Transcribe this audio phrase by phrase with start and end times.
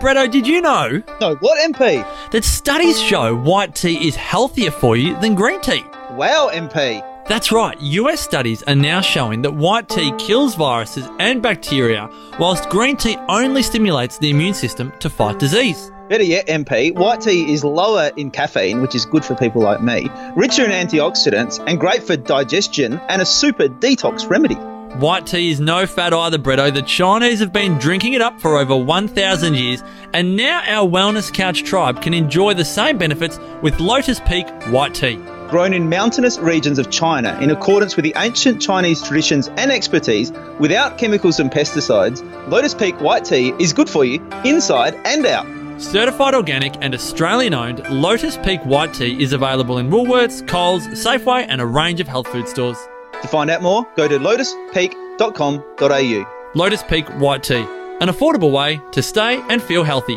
[0.00, 2.04] Bretto, did you know No, what MP?
[2.30, 5.82] that studies show white tea is healthier for you than green tea?
[6.12, 7.02] Wow, MP.
[7.26, 12.08] That's right, US studies are now showing that white tea kills viruses and bacteria,
[12.38, 15.90] whilst green tea only stimulates the immune system to fight disease.
[16.08, 19.82] Better yet, MP, white tea is lower in caffeine, which is good for people like
[19.82, 24.56] me, richer in antioxidants, and great for digestion, and a super detox remedy.
[24.96, 26.74] White tea is no fad either, Bretto.
[26.74, 29.82] The Chinese have been drinking it up for over 1,000 years,
[30.12, 34.94] and now our Wellness Couch tribe can enjoy the same benefits with Lotus Peak White
[34.94, 35.16] Tea.
[35.50, 40.32] Grown in mountainous regions of China in accordance with the ancient Chinese traditions and expertise,
[40.58, 45.46] without chemicals and pesticides, Lotus Peak White Tea is good for you inside and out.
[45.80, 51.46] Certified organic and Australian owned, Lotus Peak White Tea is available in Woolworths, Coles, Safeway,
[51.48, 52.78] and a range of health food stores.
[53.22, 56.34] To find out more, go to lotuspeak.com.au.
[56.54, 57.66] Lotus Peak White Tea,
[58.00, 60.16] an affordable way to stay and feel healthy.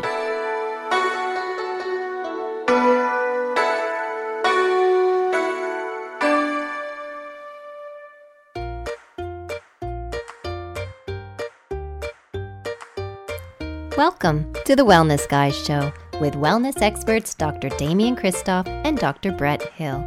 [13.98, 17.68] Welcome to the Wellness Guys Show with wellness experts Dr.
[17.68, 19.32] Damian Kristof and Dr.
[19.32, 20.02] Brett Hill.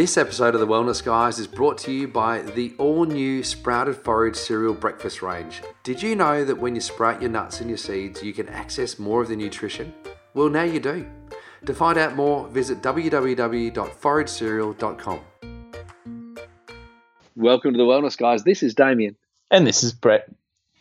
[0.00, 3.96] This episode of The Wellness Guys is brought to you by the all new Sprouted
[3.96, 5.60] Forage Cereal Breakfast Range.
[5.82, 8.98] Did you know that when you sprout your nuts and your seeds, you can access
[8.98, 9.92] more of the nutrition?
[10.32, 11.06] Well, now you do.
[11.66, 15.20] To find out more, visit www.foragecereal.com.
[17.36, 18.42] Welcome to The Wellness Guys.
[18.42, 19.16] This is Damian.
[19.50, 20.30] And this is Brett.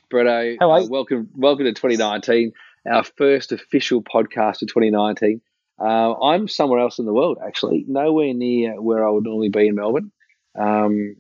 [0.10, 0.90] Bretto, How are uh, you?
[0.90, 2.54] welcome, welcome to 2019,
[2.90, 5.42] our first official podcast of 2019.
[5.80, 9.68] Uh, I'm somewhere else in the world, actually, nowhere near where I would normally be
[9.68, 10.12] in Melbourne.
[10.60, 11.16] Um,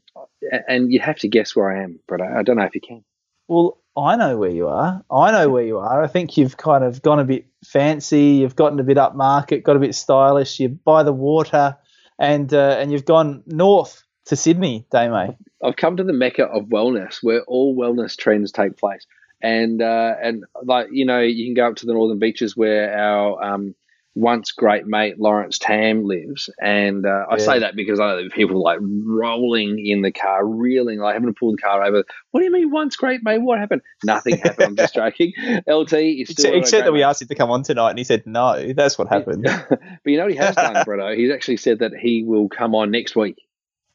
[0.67, 3.03] and you have to guess where I am, but I don't know if you can.
[3.47, 5.03] Well, I know where you are.
[5.11, 6.03] I know where you are.
[6.03, 8.39] I think you've kind of gone a bit fancy.
[8.41, 10.59] You've gotten a bit upmarket, got a bit stylish.
[10.59, 11.77] You're by the water,
[12.17, 15.37] and uh, and you've gone north to Sydney, Damo.
[15.64, 19.05] I've come to the mecca of wellness, where all wellness trends take place,
[19.41, 22.95] and uh, and like you know, you can go up to the northern beaches where
[22.97, 23.76] our um,
[24.19, 27.43] once great mate Lawrence Tam lives, and uh, I Yeah.
[27.45, 31.30] say that because I know that people like rolling in the car, reeling, like having
[31.30, 32.03] to pull the car over.
[32.31, 33.39] What do you mean, once great mate?
[33.41, 33.81] What happened?
[34.03, 34.67] Nothing happened.
[34.69, 35.33] I'm just joking.
[35.67, 37.05] LT is still Except, except that we mate.
[37.05, 38.73] asked him to come on tonight, and he said no.
[38.73, 39.43] That's what happened.
[39.69, 41.15] but you know what he has done, Bretto?
[41.17, 43.37] He's actually said that he will come on next week.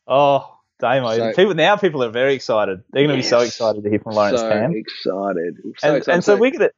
[0.08, 1.16] oh, Damo.
[1.16, 2.82] So- people now, people are very excited.
[2.90, 4.72] They're going to be so excited to hear from Lawrence so Tam.
[4.74, 5.56] excited.
[5.78, 6.08] So and, excited.
[6.14, 6.70] and so we're gonna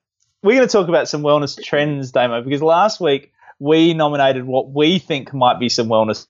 [0.42, 4.98] we're gonna talk about some wellness trends, Damo, because last week we nominated what we
[4.98, 6.26] think might be some wellness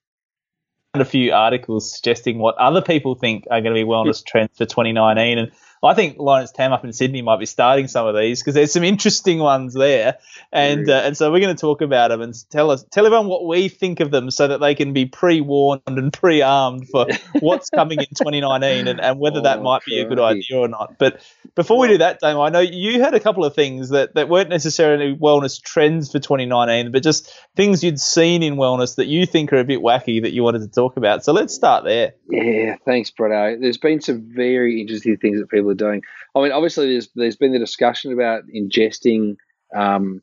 [0.95, 4.57] and a few articles suggesting what other people think are going to be wellness trends
[4.57, 8.17] for 2019 and I think Lawrence Tam up in Sydney might be starting some of
[8.17, 10.19] these because there's some interesting ones there,
[10.53, 13.27] and uh, and so we're going to talk about them and tell us tell everyone
[13.27, 17.07] what we think of them so that they can be pre-warned and pre-armed for
[17.41, 20.69] what's coming in 2019 and, and whether that Oh, might be a good idea or
[20.69, 20.99] not.
[20.99, 21.21] But
[21.55, 24.29] before we do that, Damo, I know you had a couple of things that, that
[24.29, 29.27] weren't necessarily wellness trends for 2019, but just things you'd seen in wellness that you
[29.27, 31.25] think are a bit wacky that you wanted to talk about.
[31.25, 32.15] So let's start there.
[32.29, 33.61] Yeah, thanks, Bretto.
[33.61, 36.03] There's been some very interesting things that people are doing.
[36.35, 39.37] I mean, obviously, there's there's been the discussion about ingesting
[39.75, 40.23] um,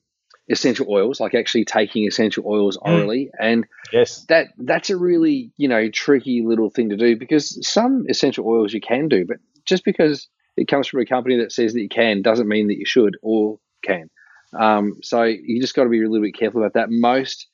[0.50, 2.92] essential oils, like actually taking essential oils Mm.
[2.92, 4.26] orally, and Yes.
[4.30, 8.74] that that's a really you know tricky little thing to do because some essential oils
[8.74, 10.28] you can do, but just because
[10.58, 13.16] it comes from a company that says that you can doesn't mean that you should
[13.22, 14.10] or can.
[14.58, 16.92] Um, so you just got to be a little bit careful about that.
[16.92, 17.48] Most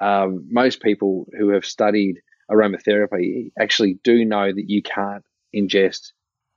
[0.00, 2.16] um, most people who have studied
[2.50, 6.12] aromatherapy actually do know that you can't ingest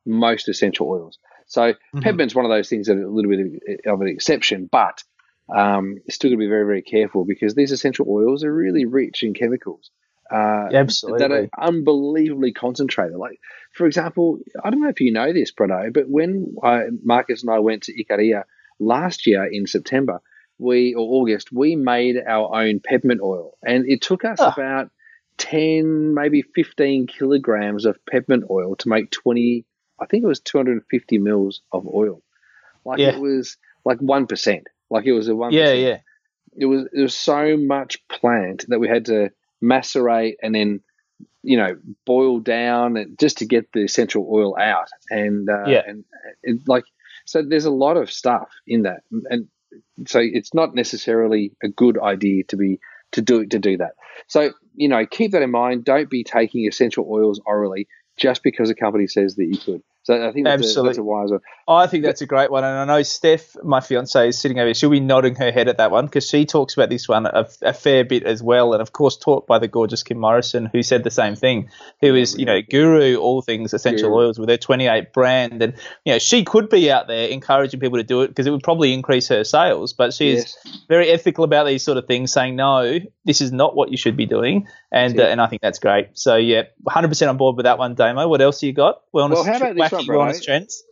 [0.08, 1.20] most essential oils.
[1.48, 2.02] So Mhm.
[2.02, 5.04] peppermint's one of those things that are a little bit of an exception, but
[5.50, 9.24] um, still going to be very, very careful because these essential oils are really rich
[9.24, 9.92] in chemicals.
[10.30, 11.20] Uh, Absolutely.
[11.20, 13.16] That are unbelievably concentrated.
[13.16, 13.40] Like,
[13.74, 17.52] for example, I don't know if you know this, Bruno, but when I, Marcus and
[17.52, 18.44] I went to Ikaria
[18.78, 20.20] last year in September,
[20.58, 24.90] we or August, we made our own peppermint oil, and it took us about
[25.38, 29.66] ten, maybe fifteen kilograms of peppermint oil to make twenty.
[30.00, 32.22] I think it was two hundred and fifty mils of oil.
[32.86, 33.16] Like Yeah.
[33.16, 34.68] it was like one percent.
[34.90, 35.52] Like it was a one.
[35.54, 36.00] Yeah, yeah.
[36.56, 40.82] It was there was so much plant that we had to macerate and then
[41.44, 45.82] you know boil down and just to get the essential oil out and uh, Yeah.
[45.88, 46.04] and
[46.44, 46.86] it, like
[47.26, 49.48] so there's a lot of stuff in that and
[50.08, 52.80] so it's not necessarily a good idea to be
[53.12, 53.94] to do to do that
[54.28, 58.70] so you know keep that in mind don't be taking essential oils orally just because
[58.70, 60.88] a company says that you could So I think that's, Absolutely.
[60.88, 61.42] A, that's a wise one.
[61.68, 64.68] I think that's a great one, and I know Steph, my fiance, is sitting over
[64.68, 64.74] here.
[64.74, 67.46] She'll be nodding her head at that one because she talks about this one a,
[67.62, 70.82] a fair bit as well, and of course taught by the gorgeous Kim Morrison, who
[70.82, 71.70] said the same thing,
[72.00, 74.28] who is you know guru all things essential Guru.
[74.28, 75.74] oils with her 28 brand, and
[76.06, 78.64] you know she could be out there encouraging people to do it because it would
[78.64, 80.78] probably increase her sales, but she is Yes.
[80.88, 84.16] very ethical about these sort of things, saying no, this is not what you should
[84.16, 86.12] be doing, and uh, and I think that's great.
[86.14, 88.30] So yeah, 100% on board with that one, Damo.
[88.30, 89.02] What else you got?
[89.14, 90.44] Wellness, Well, how about this wellness Brado?
[90.44, 90.84] trends.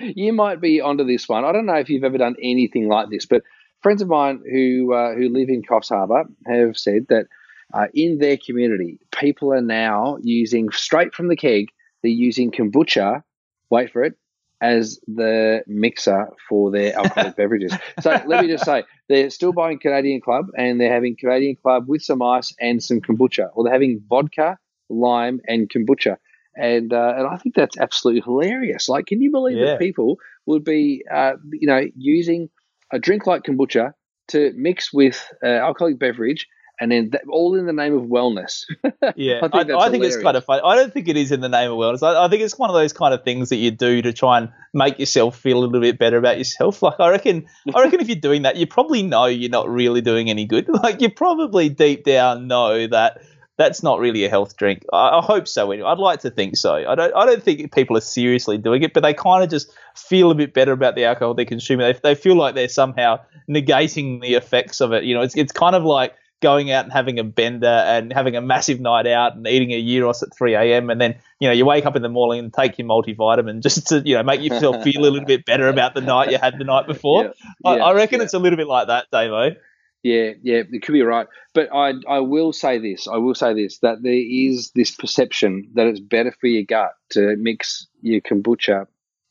[0.00, 1.44] you might be onto this one.
[1.44, 3.42] I don't know if you've ever done anything like this, but
[3.82, 7.26] friends of mine who uh, who live in Coffs Harbour have said that
[7.74, 11.68] uh, in their community, people are now using straight from the keg.
[12.02, 13.22] They're using kombucha.
[13.70, 14.14] Wait for it.
[14.60, 17.72] As the mixer for their alcoholic beverages.
[18.00, 21.88] So let me just say, they're still buying Canadian Club and they're having Canadian Club
[21.88, 24.58] with some ice and some kombucha, or they're having vodka,
[24.88, 26.16] lime, and kombucha
[26.56, 28.88] and uh, and I think that's absolutely hilarious.
[28.88, 29.64] Like, can you believe Yeah.
[29.66, 32.48] that people would be, uh, you know, using
[32.92, 33.94] a drink like kombucha
[34.28, 36.46] to mix with uh, alcoholic beverage,
[36.80, 38.64] and then that, all in the name of wellness?
[39.16, 40.62] Yeah, I I think that's I, think it's kind of funny.
[40.64, 42.02] I don't think it is in the name of wellness.
[42.04, 44.38] I, I think it's one of those kind of things that you do to try
[44.38, 46.82] and make yourself feel a little bit better about yourself.
[46.82, 50.00] Like I reckon, I reckon if you're doing that, you probably know you're not really
[50.02, 50.68] doing any good.
[50.82, 53.20] Like you probably deep down know that
[53.58, 54.84] that's not really a health drink.
[54.92, 55.70] I, I hope so.
[55.70, 56.74] Anyway, I'd like to think so.
[56.74, 57.14] I don't.
[57.14, 60.34] I don't think people are seriously doing it, but they kind of just feel a
[60.34, 61.86] bit better about the alcohol they're consuming.
[61.92, 65.04] They, they feel like they're somehow negating the effects of it.
[65.04, 68.36] You know, it's it's kind of like going out and having a bender and having
[68.36, 70.90] a massive night out and eating a gyros at 3 a.m.
[70.90, 73.86] and then you know you wake up in the morning and take your multivitamin just
[73.86, 76.58] to you know make yourself feel a little bit better about the night you had
[76.58, 77.12] the night before.
[77.64, 78.24] Yeah, I, yeah, I reckon yeah.
[78.24, 79.54] it's a little bit like that, Davo.
[80.02, 81.28] Yeah, yeah, it could be right.
[81.54, 83.06] But I, I will say this.
[83.06, 86.92] I will say this that there is this perception that it's better for your gut
[87.10, 88.86] to mix your kombucha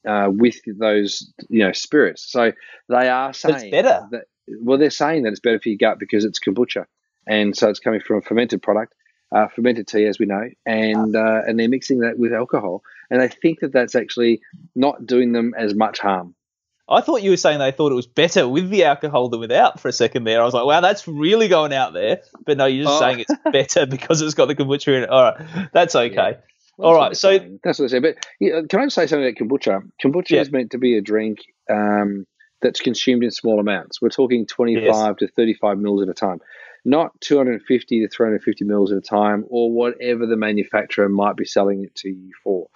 [0.07, 2.23] uh, with those, you know, spirits.
[2.31, 2.53] So
[2.88, 4.07] they are saying it's better.
[4.12, 4.25] That,
[4.62, 6.85] well, they're saying that it's better for your gut because it's kombucha,
[7.27, 8.94] and so it's coming from a fermented product,
[9.35, 13.21] uh, fermented tea, as we know, and uh, and they're mixing that with alcohol, and
[13.21, 14.41] they think that that's actually
[14.75, 16.33] not doing them as much harm.
[16.89, 19.80] I thought you were saying they thought it was better with the alcohol than without
[19.80, 20.42] for a second there.
[20.42, 22.22] I was like, wow, that's really going out there.
[22.45, 23.00] But no, you're just Oh.
[23.00, 25.10] saying it's better because it's got the kombucha in it.
[25.10, 26.13] All right, that's okay.
[26.16, 26.33] Yeah.
[26.78, 27.60] All That's right, so saying.
[27.63, 28.00] that's what I say.
[28.00, 29.81] But yeah, can I say something about kombucha?
[30.04, 30.42] Kombucha Yeah.
[30.42, 31.39] is meant to be a drink
[31.69, 32.25] um,
[32.62, 34.01] that's consumed in small amounts.
[34.01, 36.39] We're talking 25 to 35 mils at a time,
[36.84, 41.84] not 250 to 350 mils at a time, or whatever the manufacturer might be selling
[41.84, 42.68] it to you for.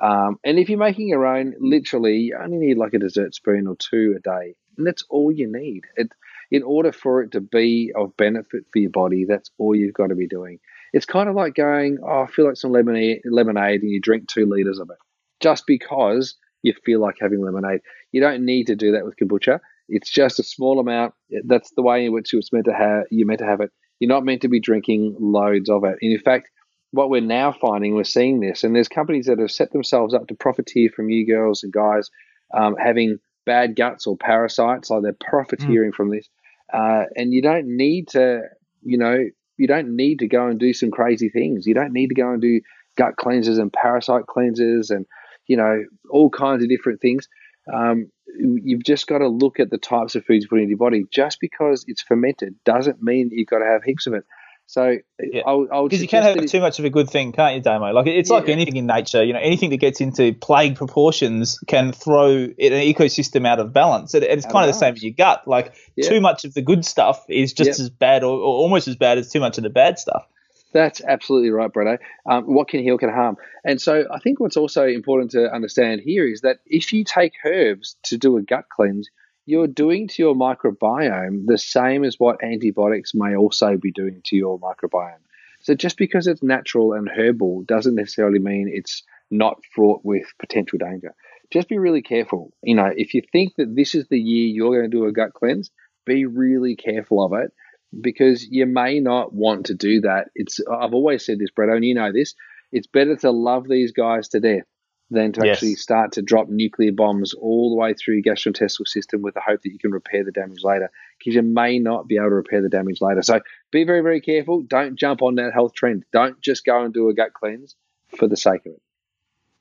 [0.00, 3.66] Um, and if you're making your own, literally, you only need like a dessert spoon
[3.66, 5.82] or two a day, and that's all you need.
[5.96, 6.08] It,
[6.50, 10.08] in order for it to be of benefit for your body, that's all you've got
[10.08, 10.60] to be doing.
[10.92, 14.28] It's kind of like going, oh, I feel like some lemonade, lemonade, and you drink
[14.28, 14.98] two liters of it
[15.40, 17.80] just because you feel like having lemonade.
[18.12, 19.60] You don't need to do that with kombucha.
[19.88, 21.14] It's just a small amount.
[21.44, 23.04] That's the way in which it's meant to have.
[23.10, 23.70] You're meant to have it.
[24.00, 25.96] You're not meant to be drinking loads of it.
[26.02, 26.50] And in fact,
[26.96, 30.26] what we're now finding, we're seeing this, and there's companies that have set themselves up
[30.28, 32.10] to profiteer from you girls and guys
[32.54, 36.28] um, having bad guts or parasites, like they're profiteering from this.
[36.72, 38.42] Uh, and you don't need to,
[38.82, 39.18] you know,
[39.56, 41.66] you don't need to go and do some crazy things.
[41.66, 42.60] You don't need to go and do
[42.96, 45.06] gut cleansers and parasite cleansers and,
[45.46, 47.28] you know, all kinds of different things.
[47.72, 50.78] Um, you've just got to look at the types of foods you put into your
[50.78, 51.04] body.
[51.10, 54.24] Just because it's fermented doesn't mean you've got to have heaps of it.
[54.66, 55.42] So Yeah.
[55.44, 57.92] Because you can't have too much of a good thing, can't you, Damo?
[57.92, 58.54] Like it's like Yeah.
[58.54, 59.24] anything in nature.
[59.24, 64.14] You know, anything that gets into plague proportions can throw an ecosystem out of balance.
[64.14, 65.46] And it's Out kind of the same with your gut.
[65.46, 66.08] Like Yeah.
[66.08, 69.18] too much of the good stuff is just as bad, or, or almost as bad
[69.18, 70.26] as too much of the bad stuff.
[70.72, 71.98] That's absolutely right, Brado.
[72.28, 73.36] Um, what can heal can harm.
[73.64, 77.32] And so I think what's also important to understand here is that if you take
[77.44, 79.08] herbs to do a gut cleanse,
[79.46, 84.36] you're doing to your microbiome the same as what antibiotics may also be doing to
[84.36, 85.22] your microbiome.
[85.60, 90.78] So just because it's natural and herbal doesn't necessarily mean it's not fraught with potential
[90.78, 91.14] danger.
[91.52, 92.52] Just be really careful.
[92.62, 95.12] You know, if you think that this is the year you're going to do a
[95.12, 95.70] gut cleanse,
[96.04, 97.52] be really careful of it
[98.00, 100.28] because you may not want to do that.
[100.34, 102.34] It's I've always said this, Brett, and you know this.
[102.72, 104.64] It's better to love these guys to death
[105.10, 105.56] than to Yes.
[105.56, 109.40] actually start to drop nuclear bombs all the way through your gastrointestinal system with the
[109.40, 112.34] hope that you can repair the damage later, because you may not be able to
[112.34, 113.22] repair the damage later.
[113.22, 114.62] So be very, very careful.
[114.62, 116.04] Don't jump on that health trend.
[116.12, 117.76] Don't just go and do a gut cleanse
[118.16, 118.82] for the sake of it.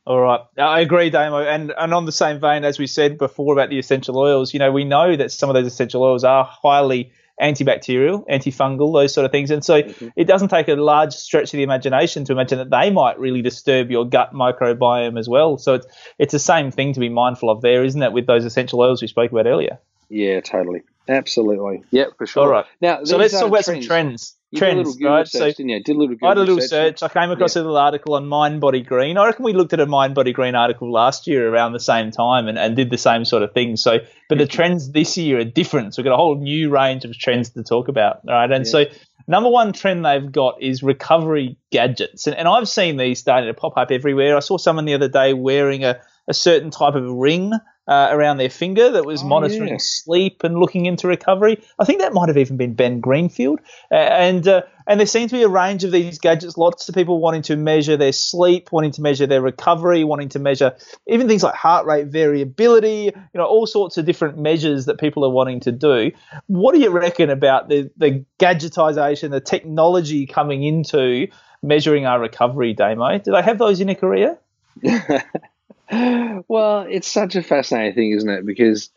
[0.07, 1.39] All right, I agree, Damo.
[1.39, 4.59] And and on the same vein as we said before about the essential oils, you
[4.59, 7.11] know, we know that some of those essential oils are highly
[7.41, 9.51] antibacterial, antifungal, those sort of things.
[9.51, 10.07] And so Mm-hmm.
[10.15, 13.41] it doesn't take a large stretch of the imagination to imagine that they might really
[13.41, 15.57] disturb your gut microbiome as well.
[15.57, 15.87] So it's
[16.17, 19.01] it's the same thing to be mindful of there, isn't it, with those essential oils
[19.01, 19.79] we spoke about earlier?
[20.09, 20.81] Yeah, totally.
[21.07, 21.83] Absolutely.
[21.91, 22.43] Yeah, for sure.
[22.43, 22.65] All right.
[22.81, 24.35] Now, So let's talk about some trends.
[24.51, 25.27] You Trends, right?
[25.27, 25.83] search, So didn't you?
[25.83, 26.99] Did a little Google I had a little search.
[26.99, 27.03] search.
[27.03, 29.17] I came across a little article on Mind Body Green.
[29.17, 32.09] I reckon we looked at a Mind Body Green article last year around the same
[32.11, 33.75] time and, and did the same sort of thing.
[33.75, 35.93] So, but the trends this year are different.
[35.93, 38.21] So we've got a whole new range of trends to talk about.
[38.25, 38.49] right?
[38.49, 38.85] And so,
[39.27, 42.25] number one trend they've got is recovery gadgets.
[42.27, 44.37] And, and I've seen these starting to pop up everywhere.
[44.37, 47.51] I saw someone the other day wearing a, a certain type of ring
[47.87, 49.77] uh, around their finger that was Oh, monitoring yeah.
[49.79, 51.63] sleep and looking into recovery.
[51.79, 53.59] I think that might have even been Ben Greenfield.
[53.91, 56.57] Uh, and uh, and there seems to be a range of these gadgets.
[56.57, 60.39] Lots of people wanting to measure their sleep, wanting to measure their recovery, wanting to
[60.39, 60.75] measure
[61.07, 63.05] even things like heart rate variability.
[63.05, 66.11] You know, all sorts of different measures that people are wanting to do.
[66.47, 71.27] What do you reckon about the the gadgetization, the technology coming into
[71.63, 73.17] measuring our recovery, Damo?
[73.19, 74.37] Do they have those in a career?
[76.47, 78.45] well, it's such a fascinating thing, isn't it?
[78.45, 78.89] Because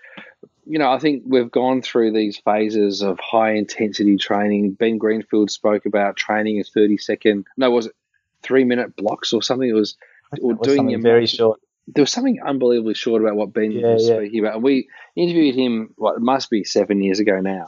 [0.66, 4.73] you know, I think we've gone through these phases of high intensity training.
[4.73, 7.47] Ben Greenfield spoke about training in thirty second.
[7.57, 7.92] No, was it
[8.42, 9.68] three minute blocks or something?
[9.68, 9.97] It was
[10.40, 11.61] or was doing your very short.
[11.95, 14.16] There was something unbelievably short about what Ben Yeah, was yeah.
[14.16, 15.95] speaking about, and we interviewed him.
[15.97, 17.66] What it must be seven years ago now.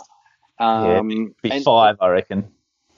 [0.58, 2.50] Um, Be five, I reckon.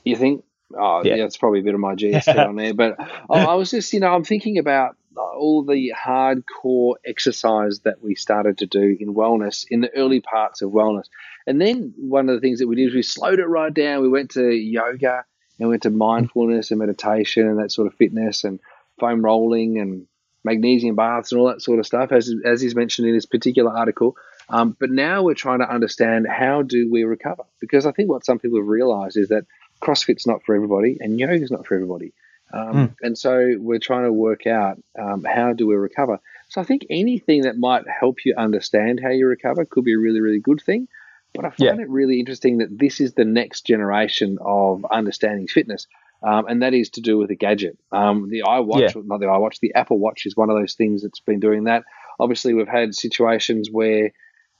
[0.04, 0.42] you think?
[0.76, 1.14] Oh, Yeah.
[1.16, 2.74] yeah, it's probably a bit of my GST on there.
[2.74, 2.96] But
[3.30, 8.58] I was just, you know, I'm thinking about all the hardcore exercise that we started
[8.58, 11.06] to do in wellness in the early parts of wellness.
[11.46, 14.02] And then one of the things that we did is we slowed it right down.
[14.02, 15.24] We went to yoga
[15.58, 18.60] and went to mindfulness and meditation and that sort of fitness and
[18.98, 20.06] foam rolling and
[20.44, 23.70] magnesium baths and all that sort of stuff, as, as he's mentioned in this particular
[23.70, 24.16] article.
[24.48, 27.44] Um, but now we're trying to understand how do we recover?
[27.60, 29.46] Because I think what some people have realized is that
[29.80, 32.12] CrossFit's not for everybody and yoga's not for everybody.
[32.52, 36.20] Um, And so we're trying to work out um, how do we recover.
[36.48, 39.98] So I think anything that might help you understand how you recover could be a
[39.98, 40.88] really, really good thing.
[41.34, 45.86] But I find it really interesting that this is the next generation of understanding fitness,
[46.22, 47.78] um, and that is to do with a gadget.
[47.90, 51.20] Um, the iWatch, not the iWatch, the Apple Watch is one of those things that's
[51.20, 51.84] been doing that.
[52.20, 54.12] Obviously, we've had situations where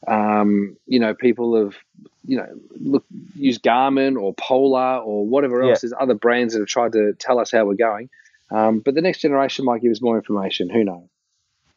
[0.06, 1.76] um, you know, people have,
[2.24, 2.48] you know,
[2.80, 3.04] look,
[3.34, 5.82] use Garmin or Polar or whatever else.
[5.82, 5.88] Yeah.
[5.88, 8.10] There's other brands that have tried to tell us how we're going.
[8.50, 10.68] Um, but the next generation might give us more information.
[10.68, 11.08] Who knows?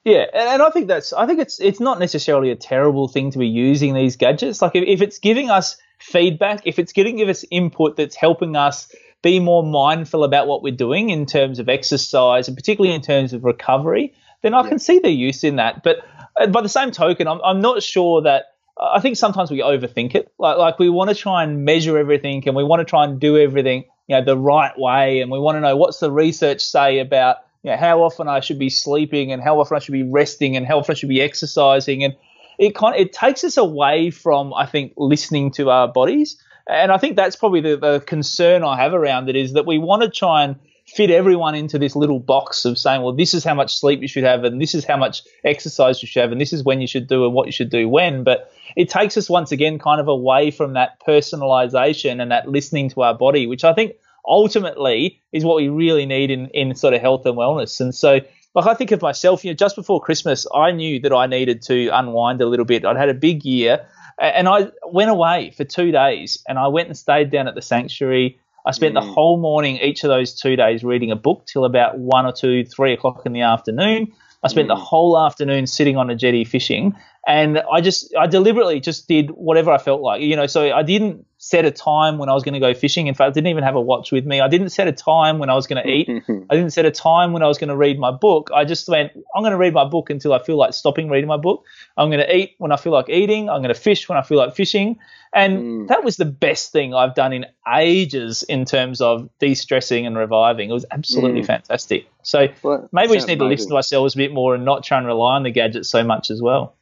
[0.04, 3.32] Yeah, and and I think that's I think it's it's not necessarily a terrible thing
[3.32, 4.62] to be using these gadgets.
[4.62, 8.56] Like if, if it's giving us feedback, if it's getting give us input that's helping
[8.56, 13.02] us be more mindful about what we're doing in terms of exercise and particularly in
[13.02, 14.14] terms of recovery,
[14.44, 15.82] then I can see the use in that.
[15.82, 16.06] But
[16.40, 18.46] Uh, by the same token, I'm I'm not sure that
[18.82, 20.32] I think sometimes we overthink it.
[20.38, 23.20] Like like we want to try and measure everything and we want to try and
[23.20, 26.62] do everything you know the right way and we want to know what's the research
[26.62, 29.94] say about you know, how often I should be sleeping and how often I should
[29.94, 32.16] be resting and how often I should be exercising and
[32.58, 36.38] it kind of, it takes us away from I think listening to our bodies
[36.68, 39.78] and I think that's probably the, the concern I have around it is that we
[39.78, 40.58] want to try and
[40.96, 44.08] fit everyone into this little box of saying well this is how much sleep you
[44.08, 46.80] should have and this is how much exercise you should have and this is when
[46.80, 49.78] you should do and what you should do when but it takes us once again
[49.78, 53.94] kind of away from that personalization and that listening to our body which I think
[54.28, 57.80] ultimately is what we really need in, in sort of health and wellness.
[57.80, 58.20] And so,
[58.54, 61.62] like, I think of myself, you know, just before Christmas, I knew that I needed
[61.64, 62.86] to unwind a little bit.
[62.86, 63.86] I'd had a big year
[64.18, 67.62] and I went away for two days and I went and stayed down at the
[67.62, 68.40] sanctuary.
[68.66, 69.14] I spent the mm.
[69.14, 72.66] whole morning each of those two days reading a book till about one or two,
[72.66, 74.12] three o'clock in the afternoon.
[74.44, 74.82] I spent the mm.
[74.82, 76.96] whole afternoon sitting on a jetty fishing,
[77.28, 80.46] and I just I deliberately just did whatever I felt like, you know.
[80.46, 83.08] So I didn't set a time when I was going to go fishing.
[83.08, 84.42] In fact, I didn't even have a watch with me.
[84.42, 86.10] I didn't set a time when I was going to eat.
[86.10, 88.52] I didn't set a time when I was going to read my book.
[88.54, 91.28] I just went, I'm going to read my book until I feel like stopping reading
[91.28, 91.64] my book.
[91.98, 93.50] I'm going to eat when I feel like eating.
[93.50, 95.00] I'm going to fish when I feel like fishing.
[95.34, 95.86] And hmm.
[95.88, 100.70] that was the best thing I've done in ages in terms of de-stressing and reviving.
[100.70, 101.48] It was absolutely hmm.
[101.48, 102.08] fantastic.
[102.24, 104.84] So Well, maybe we just need to listen to ourselves a bit more and not
[104.84, 106.76] try and rely on the gadgets so much as well.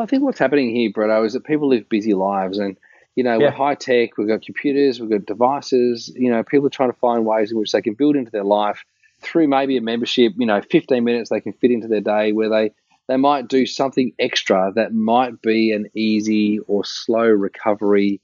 [0.00, 2.76] I think what's happening here, Bretto, is that people live busy lives and
[3.16, 3.46] you know, Yeah.
[3.46, 6.98] we're high tech, we've got computers, we've got devices, you know, people are trying to
[6.98, 8.84] find ways in which they can build into their life
[9.20, 12.48] through maybe a membership, you know, 15 minutes they can fit into their day where
[12.48, 12.70] they,
[13.08, 18.20] they might do something extra that might be an easy or slow recovery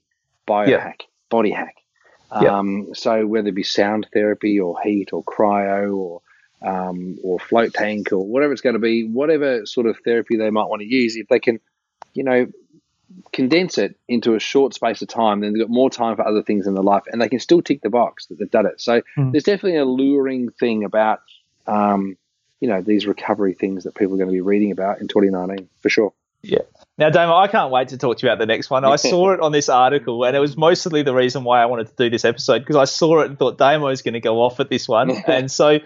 [0.47, 1.75] biohack, body hack.
[2.41, 2.57] Yeah.
[2.57, 6.21] Um, so whether it be sound therapy or heat or cryo or
[6.61, 10.49] um, or float tank or whatever it's going to be, whatever sort of therapy they
[10.49, 11.59] might want to use, if they can,
[12.13, 12.47] you know,
[13.31, 16.43] condense it into a short space of time, then they've got more time for other
[16.43, 18.81] things in their life, and they can still tick the box that they've done it.
[18.81, 19.31] So Mm.
[19.31, 21.19] there's definitely a luring thing about,
[21.67, 22.17] um,
[22.59, 25.69] you know, these recovery things that people are going to be reading about in 2019
[25.81, 26.13] for sure.
[26.43, 26.59] Yeah.
[26.97, 28.83] Now, Damo, I can't wait to talk to you about the next one.
[28.85, 31.87] I saw it on this article, and it was mostly the reason why I wanted
[31.87, 34.41] to do this episode because I saw it and thought Damo is going to go
[34.41, 35.11] off at this one.
[35.27, 35.79] and so,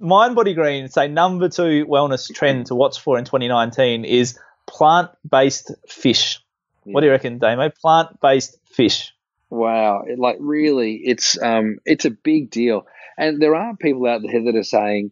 [0.00, 5.10] Mind Body Green say number two wellness trend to watch for in 2019 is plant
[5.28, 6.40] based fish.
[6.84, 7.68] What do you reckon, Damo?
[7.70, 9.12] Plant based fish.
[9.50, 12.86] Wow, it, like really, it's um, it's a big deal,
[13.16, 15.10] and there are people out there that are saying,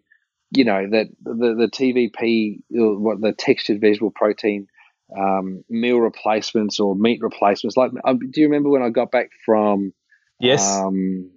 [0.51, 4.69] you know, that the the TVP, what the textured vegetable protein
[5.17, 7.77] um, meal replacements or meat replacements.
[7.77, 9.93] Like, um, do you remember when I got back from?
[10.39, 10.77] Yes.
[10.77, 11.31] Um,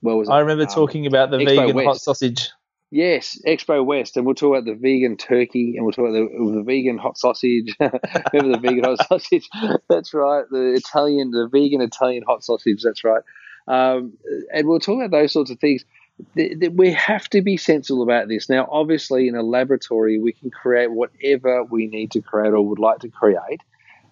[0.00, 0.32] where was it?
[0.32, 2.50] I remember Um, talking about the Expo vegan hot sausage.
[2.94, 6.52] Yes, Expo West, and we'll talk about the vegan turkey, and we'll talk about the,
[6.58, 7.74] the vegan hot sausage.
[7.80, 9.48] Remember the vegan hot sausage?
[9.88, 12.82] That's right, the Italian, the vegan Italian hot sausage.
[12.84, 13.22] That's right,
[13.66, 14.12] um,
[14.54, 15.84] and we'll talk about those sorts of things.
[16.36, 18.48] Th- th- We have to be sensible about this.
[18.48, 22.78] Now, obviously, in a laboratory, we can create whatever we need to create or would
[22.78, 23.60] like to create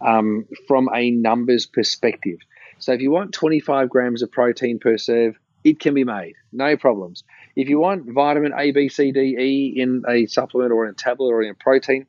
[0.01, 2.39] um, from a numbers perspective.
[2.81, 6.77] So, if you want 25 grams of protein per serve, it can be made, no
[6.77, 7.23] problems.
[7.54, 10.94] If you want vitamin A, B, C, D, E in a supplement or in a
[10.94, 12.06] tablet or in a protein,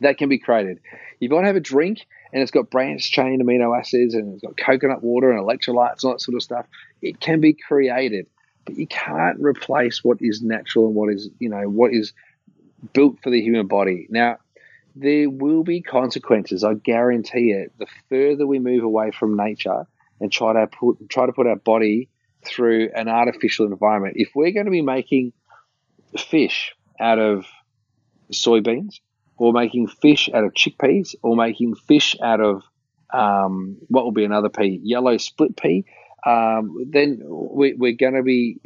[0.00, 0.78] that can be created.
[1.20, 4.34] If you want to have a drink and it's got branched chain amino acids and
[4.34, 6.66] it's got coconut water and electrolytes and all that sort of stuff,
[7.00, 8.26] it can be created.
[8.64, 12.12] But you can't replace what is natural and what is, you know, what is
[12.92, 14.06] built for the human body.
[14.10, 14.38] Now,
[14.94, 17.72] there will be consequences, I guarantee it.
[17.78, 19.86] The further we move away from nature
[20.20, 22.08] and try to put try to put our body
[22.44, 24.14] through an artificial environment.
[24.16, 25.32] If we're going to be making
[26.18, 27.46] fish out of
[28.32, 29.00] soybeans,
[29.36, 32.62] or making fish out of chickpeas, or making fish out of
[33.12, 35.84] um, what will be another pea, yellow split pea,
[36.24, 38.58] um, then we, we're going to be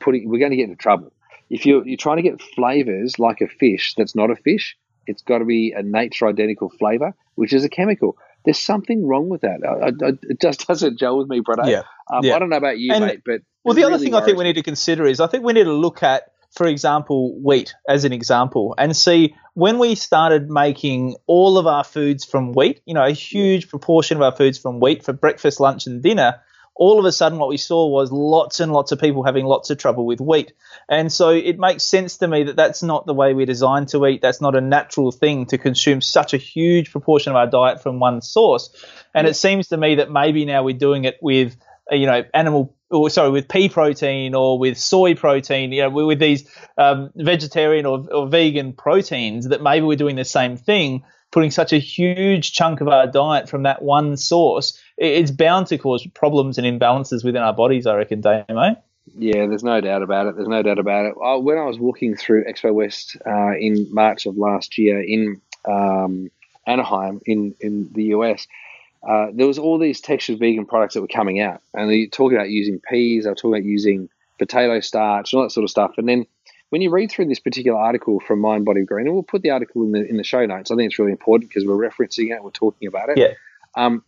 [0.00, 1.12] putting we're going to get into trouble.
[1.50, 5.22] If you're, you're trying to get flavors like a fish that's not a fish, it's
[5.22, 8.16] got to be a nature identical flavor, which is a chemical.
[8.44, 9.60] There's something wrong with that.
[9.66, 11.70] I, I, it just doesn't gel with me, brother.
[11.70, 11.82] Yeah.
[12.12, 12.34] Um, Yeah.
[12.34, 14.38] I don't know about you, And- mate, but Well, the other really thing I think
[14.38, 17.74] we need to consider is I think we need to look at, for example, wheat
[17.88, 22.80] as an example and see when we started making all of our foods from wheat,
[22.86, 26.40] you know, a huge proportion of our foods from wheat for breakfast, lunch, and dinner.
[26.74, 29.70] All of a sudden, what we saw was lots and lots of people having lots
[29.70, 30.52] of trouble with wheat.
[30.88, 34.06] And so it makes sense to me that that's not the way we're designed to
[34.06, 34.22] eat.
[34.22, 38.00] That's not a natural thing to consume such a huge proportion of our diet from
[38.00, 38.74] one source.
[39.14, 41.56] And it seems to me that maybe now we're doing it with,
[41.90, 45.90] uh, you know, animal or sorry, with pea protein or with soy protein, you know,
[45.90, 51.02] with these um, vegetarian or, or vegan proteins, that maybe we're doing the same thing,
[51.32, 54.78] putting such a huge chunk of our diet from that one source.
[54.98, 58.76] It's bound to cause problems and imbalances within our bodies, I reckon, Damo.
[59.16, 60.36] Yeah, there's no doubt about it.
[60.36, 61.14] There's no doubt about it.
[61.20, 65.40] Uh, when I was walking through Expo West uh, in March of last year in
[65.68, 66.30] um,
[66.66, 68.46] Anaheim in, in the US,
[69.08, 72.10] uh, there was all these textured vegan products that were coming out, and they were
[72.10, 75.64] talking about using peas, they were talking about using potato starch, and all that sort
[75.64, 75.92] of stuff.
[75.96, 76.26] And then
[76.72, 79.50] when you read through this particular article from Mind Body Green, and we'll put the
[79.50, 80.70] article in the in the show notes.
[80.70, 83.18] I think it's really important because we're referencing it, we're talking about it.
[83.18, 83.34] Yeah.
[83.76, 84.02] Um,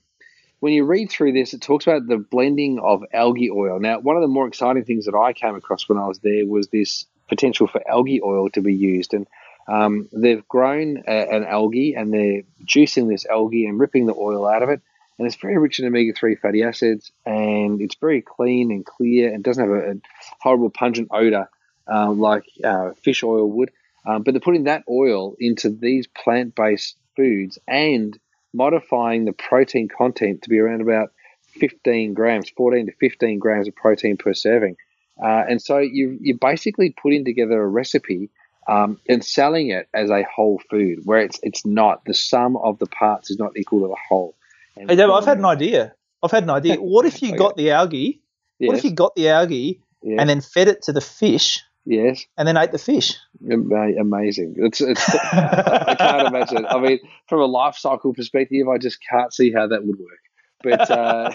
[0.60, 3.78] when you read through this, it talks about the blending of algae oil.
[3.80, 6.46] Now, one of the more exciting things that I came across when I was there
[6.46, 9.12] was this potential for algae oil to be used.
[9.12, 9.26] And
[9.68, 14.46] um, they've grown a, an algae and they're juicing this algae and ripping the oil
[14.46, 14.80] out of it.
[15.18, 19.34] And it's very rich in omega 3 fatty acids and it's very clean and clear
[19.34, 19.94] and doesn't have a, a
[20.40, 21.50] horrible pungent odor
[21.92, 23.70] uh, like uh, fish oil would.
[24.06, 28.18] Um, but they're putting that oil into these plant based foods and
[28.52, 31.12] modifying the protein content to be around about
[31.54, 34.76] 15 grams, 14 to 15 grams of protein per serving.
[35.22, 38.30] Uh, and so you, you're basically putting together a recipe
[38.66, 42.78] um, and selling it as a whole food, where it's it's not the sum of
[42.78, 44.34] the parts is not equal to the whole.
[44.76, 45.94] And Hey, Damo, I've had an idea.
[46.22, 46.76] I've had an idea.
[46.80, 47.38] What if you Okay.
[47.38, 48.22] got the algae?
[48.58, 52.24] What if you got the algae yes, and then fed it to the fish yes,
[52.36, 53.14] and then ate the fish?
[53.50, 54.54] Amazing.
[54.58, 55.14] It's it's.
[55.32, 56.66] I can't imagine.
[56.66, 60.20] I mean, from a life cycle perspective, I just can't see how that would work.
[60.62, 61.34] But uh,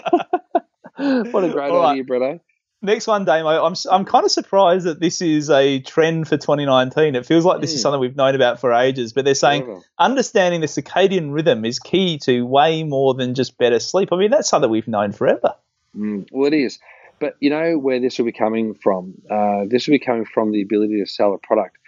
[1.30, 1.90] what a great All right.
[1.92, 2.40] idea, Bruno.
[2.82, 3.62] Next one, Damo.
[3.62, 7.14] I'm I'm kind of surprised that this is a trend for 2019.
[7.14, 7.82] It feels like this is Mm.
[7.82, 9.82] something we've known about for ages, but they're saying Forever.
[9.98, 14.08] understanding the circadian rhythm is key to way more than just better sleep.
[14.12, 15.54] I mean, that's something we've known forever.
[15.94, 16.78] Mm, well, it is.
[17.20, 19.14] But you know where this will be coming from?
[19.30, 21.78] Uh, this will be coming from the ability to sell a product.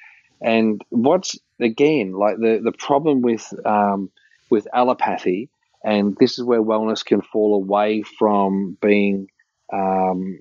[0.43, 4.11] And what's again like the the problem with um,
[4.51, 5.51] with allopathy
[5.85, 9.29] And this is where wellness can fall away from being
[9.73, 10.41] um,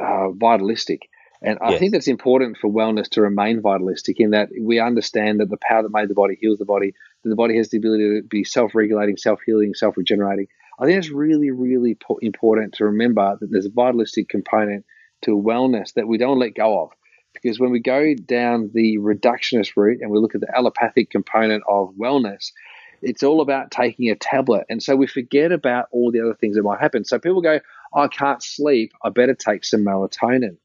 [0.00, 1.02] uh, vitalistic.
[1.42, 1.78] And I Yes.
[1.78, 5.82] think that's important for wellness to remain vitalistic in that we understand that the power
[5.82, 8.44] that made the body heals the body, that the body has the ability to be
[8.44, 10.46] self regulating, self healing, self regenerating.
[10.78, 14.84] I think it's really, really po- important to remember that there's a vitalistic component
[15.22, 16.90] to wellness that we don't let go of.
[17.32, 21.64] Because when we go down the reductionist route and we look at the allopathic component
[21.68, 22.52] of wellness,
[23.02, 24.64] it's all about taking a tablet.
[24.70, 27.04] And so we forget about all the other things that might happen.
[27.04, 27.60] So people go,
[27.94, 28.92] I can't sleep.
[29.02, 30.56] I better take some melatonin.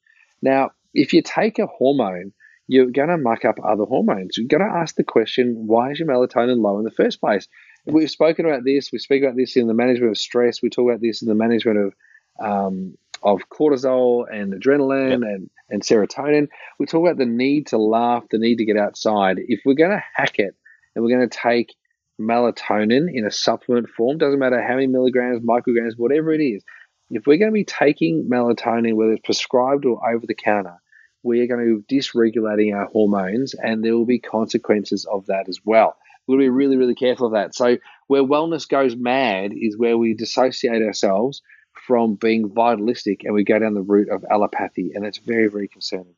[0.42, 2.34] Now, if you take a hormone,
[2.68, 4.38] you're going to muck up other hormones.
[4.38, 7.48] You've got to ask the question, why is your melatonin low in the first place?
[7.86, 8.92] We've spoken about this.
[8.92, 10.62] We speak about this in the management of stress.
[10.62, 11.94] We talk about this in the management of
[12.40, 16.48] um, of cortisol and adrenaline and, and serotonin.
[16.80, 19.38] We talk about the need to laugh, the need to get outside.
[19.40, 20.56] If we're going to hack it
[20.96, 21.74] and we're going to take
[22.20, 26.64] melatonin in a supplement form, doesn't matter how many milligrams, micrograms, whatever it is,
[27.10, 30.76] if we're going to be taking melatonin, whether it's prescribed or over the counter,
[31.24, 35.50] we are going to be dysregulating our hormones and there will be consequences of that
[35.50, 35.98] as well.
[36.30, 37.56] We'll be really, really careful of that.
[37.56, 41.42] So, where wellness goes mad is where we dissociate ourselves
[41.88, 45.68] from being vitalistic and we go down the route of allopathy, and that's very, very
[45.68, 46.14] concerning.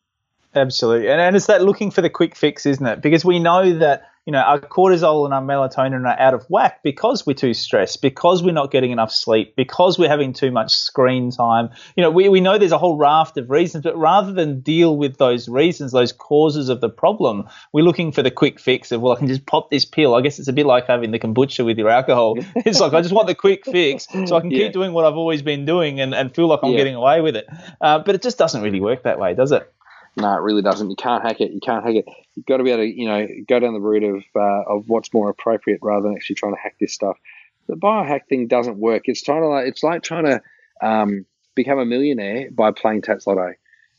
[0.53, 1.09] Absolutely.
[1.09, 3.01] And, and it's that looking for the quick fix, isn't it?
[3.01, 6.81] Because we know that, you know, our cortisol and our melatonin are out of whack
[6.83, 10.71] because we're too stressed, because we're not getting enough sleep, because we're having too much
[10.71, 11.69] screen time.
[11.95, 14.95] You know, we, we know there's a whole raft of reasons, but rather than deal
[14.95, 19.01] with those reasons, those causes of the problem, we're looking for the quick fix of,
[19.01, 20.13] well, I can just pop this pill.
[20.13, 22.35] I guess it's a bit like having the kombucha with your alcohol.
[22.57, 24.65] it's like, I just want the quick fix so I can Yeah.
[24.65, 26.77] keep doing what I've always been doing and, and feel like I'm Yeah.
[26.77, 27.47] getting away with it.
[27.81, 29.67] Uh, but it just doesn't really work that way, does it?
[30.17, 30.89] No, it really doesn't.
[30.89, 31.51] You can't hack it.
[31.51, 32.05] You can't hack it.
[32.35, 34.83] You've got to be able to, you know, go down the route of uh, of
[34.87, 37.17] what's more appropriate rather than actually trying to hack this stuff.
[37.67, 39.03] The biohack thing doesn't work.
[39.05, 40.41] It's trying to like it's like trying to
[40.81, 43.53] um, become a millionaire by playing TattsLotto.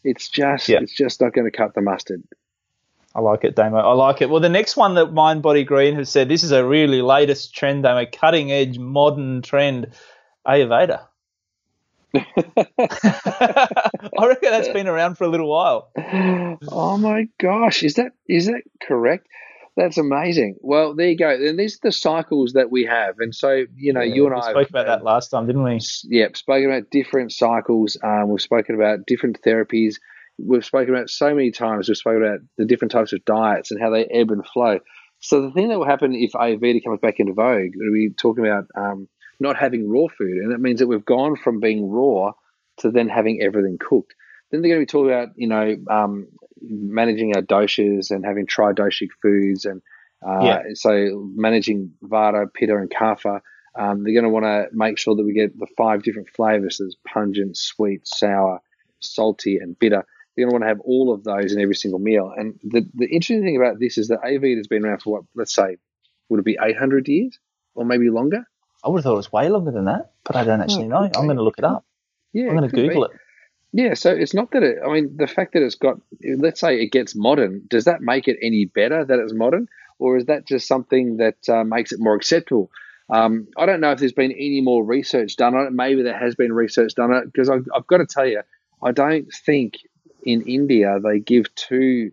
[0.05, 0.81] It's just Yeah.
[0.83, 2.23] it's just not going to cut the mustard.
[3.15, 3.77] I like it, Damo.
[3.79, 4.31] I like it.
[4.31, 7.55] Well, the next one that Mind Body Green has said this is a really latest
[7.55, 9.89] trend, Damo, cutting edge, modern trend,
[10.47, 11.07] Ayurveda.
[12.79, 15.91] I reckon that's been around for a little while.
[16.69, 19.27] oh my gosh, is that is that correct?
[19.77, 20.57] That's amazing.
[20.61, 21.31] Well, there you go.
[21.31, 23.15] And these are the cycles that we have.
[23.21, 25.79] And so, you know, you and we I spoke about that last time, didn't we?
[26.05, 27.97] yeah, spoken about different cycles.
[28.05, 29.95] Um, we've spoken about different therapies.
[30.39, 31.89] We've spoken about so many times.
[31.89, 34.81] We've spoken about the different types of diets and how they ebb and flow.
[35.21, 38.65] So the thing that will happen if Ayurveda comes back into vogue, we're talking about
[38.77, 39.09] um,
[39.43, 42.33] not having raw food, and that means that we've gone from being raw
[42.79, 44.15] to then having everything cooked.
[44.51, 46.29] Then they're going to be talking about you know um,
[46.61, 49.83] managing our doshas and having tridoshic foods, and
[50.27, 50.63] uh, Yeah.
[50.75, 53.41] so managing vata, pitta, and kapha.
[53.79, 56.79] Um, they're going to want to make sure that we get the five different flavors:
[56.79, 58.61] there's pungent, sweet, sour,
[59.01, 60.05] salty, and bitter.
[60.37, 62.33] They're going to want to have all of those in every single meal.
[62.35, 65.25] And the, the interesting thing about this is that Ayurveda has been around for what,
[65.35, 65.77] let's say,
[66.31, 67.39] would it be 800 years
[67.75, 68.45] or maybe longer?
[68.85, 71.09] I would have thought it was way longer than that, but I don't actually know.
[71.17, 71.85] I'm going to look it up.
[72.33, 72.89] Yeah, I'm going to could be.
[72.89, 73.13] Google it.
[73.73, 76.81] Yeah, so it's not that it, I mean, the fact that it's got, let's say
[76.83, 79.69] it gets modern, does that make it any better that it's modern?
[79.99, 82.71] Or is that just something that uh, makes it more acceptable?
[83.09, 85.73] Um, I don't know if there's been any more research done on it.
[85.73, 88.43] Maybe there has been research done on it because I've, I've got to tell you,
[88.83, 89.79] I don't think
[90.23, 92.13] in India they give two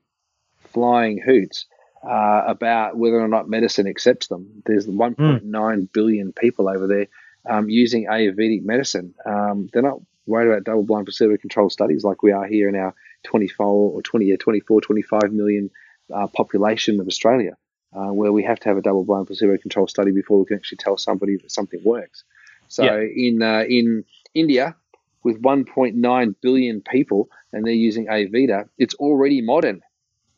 [0.72, 1.66] flying hoots
[2.04, 4.62] uh, about whether or not medicine accepts them.
[4.66, 7.08] There's 1.9 billion people over there
[7.50, 9.14] um, using Ayurvedic medicine.
[9.26, 12.76] Um, they're not worried about double blind placebo controlled studies like we are here in
[12.76, 15.70] our 24 or 20, yeah, 24, 25 million
[16.14, 17.58] uh, population of Australia,
[17.94, 20.58] uh, where we have to have a double blind placebo controlled study before we can
[20.58, 22.24] actually tell somebody that something works.
[22.68, 23.02] So Yeah.
[23.02, 24.76] in uh, in India,
[25.24, 29.82] with 1.9 billion people, and they're using Ayurveda, it's already modern.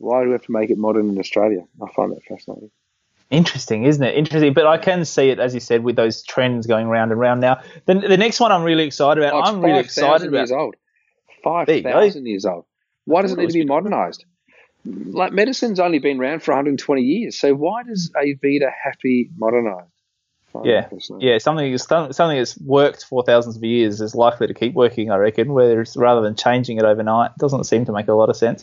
[0.02, 1.60] Why do we have to make it modern in Australia?
[1.80, 2.72] I find that fascinating.
[3.30, 4.16] Interesting, isn't it?
[4.16, 7.20] Interesting, but I can see it, as you said, with those trends going round and
[7.20, 7.62] round now.
[7.86, 9.34] The, the next one I'm really excited about.
[9.34, 10.38] Oh, I'm really 5,000 excited about.
[10.38, 10.74] years old.
[11.44, 12.00] Five go.
[12.24, 12.64] years old.
[13.04, 14.24] Why does it need to be modernized?
[14.84, 19.30] Like medicine's only been around for 120 years, so why does Ayurveda have to be
[19.36, 19.91] modernized?
[20.64, 20.88] Yeah,
[21.20, 25.10] yeah, something that's something that's worked for thousands of years is likely to keep working.
[25.10, 28.14] I reckon, whether it's rather than changing it overnight, it doesn't seem to make a
[28.14, 28.62] lot of sense.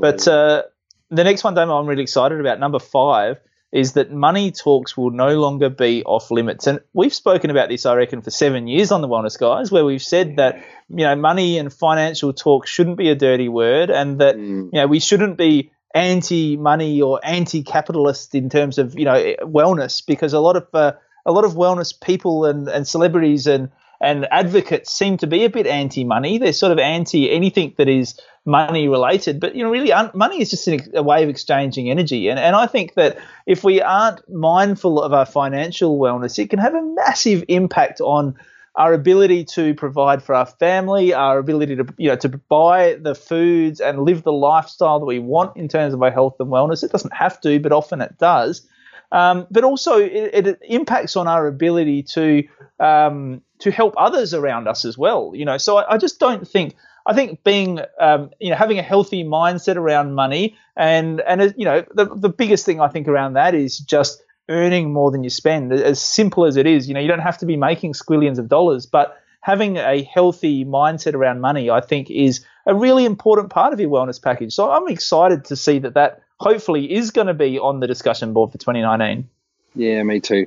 [0.00, 0.62] But uh,
[1.10, 2.58] the next one, Damo, I'm really excited about.
[2.60, 3.38] Number five
[3.70, 7.84] is that money talks will no longer be off limits, and we've spoken about this,
[7.84, 11.14] I reckon, for seven years on the Wellness Guys, where we've said that you know
[11.14, 14.70] money and financial talk shouldn't be a dirty word, and that Mm.
[14.72, 20.32] you know we shouldn't be anti-money or anti-capitalist in terms of you know wellness, because
[20.32, 20.92] a lot of uh,
[21.28, 25.50] a lot of wellness people and, and celebrities and and advocates seem to be a
[25.50, 26.38] bit anti-money.
[26.38, 29.40] They're sort of anti anything that is money related.
[29.40, 32.28] But you know, really, un- money is just a way of exchanging energy.
[32.28, 36.58] And and I think that if we aren't mindful of our financial wellness, it can
[36.58, 38.36] have a massive impact on
[38.76, 43.14] our ability to provide for our family, our ability to you know to buy the
[43.14, 46.84] foods and live the lifestyle that we want in terms of our health and wellness.
[46.84, 48.66] It doesn't have to, but often it does.
[49.10, 52.44] Um, but also, it, it, impacts on our ability to
[52.78, 55.32] um, to help others around us as well.
[55.34, 56.74] You know, so I, I just don't think.
[57.06, 61.64] I think being, um, you know, having a healthy mindset around money, and and you
[61.64, 65.30] know, the the biggest thing I think around that is just earning more than you
[65.30, 65.72] spend.
[65.72, 68.48] As simple as it is, you know, you don't have to be making squillions of
[68.48, 73.72] dollars, but having a healthy mindset around money, I think, is a really important part
[73.72, 74.52] of your wellness package.
[74.52, 78.32] So I'm excited to see that that hopefully is going to be on the discussion
[78.32, 79.28] board for 2019.
[79.74, 80.46] Yeah, me too.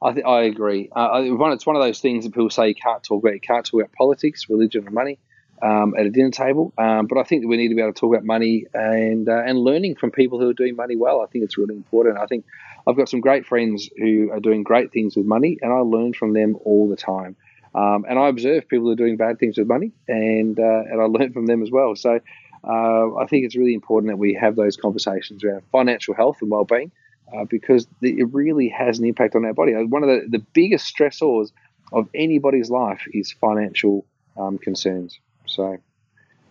[0.00, 0.88] I th- I agree.
[0.94, 3.34] Uh, it's one of those things that people say you can't talk about.
[3.34, 5.18] You can't talk about politics, religion, and money
[5.62, 6.72] um, at a dinner table.
[6.76, 9.28] Um, but I think that we need to be able to talk about money and
[9.28, 11.20] uh, and learning from people who are doing money well.
[11.20, 12.18] I think it's really important.
[12.18, 12.44] I think
[12.86, 16.14] I've got some great friends who are doing great things with money, and I learn
[16.14, 17.36] from them all the time.
[17.74, 21.00] Um, and I observe people who are doing bad things with money, and uh, and
[21.00, 21.94] I learn from them as well.
[21.94, 22.18] So
[22.64, 26.50] uh, I think it's really important that we have those conversations around financial health and
[26.50, 26.92] well-being
[27.34, 29.74] uh, because it really has an impact on our body.
[29.74, 31.50] Uh, one of the, the biggest stressors
[31.92, 35.18] of anybody's life is financial um, concerns.
[35.46, 35.78] So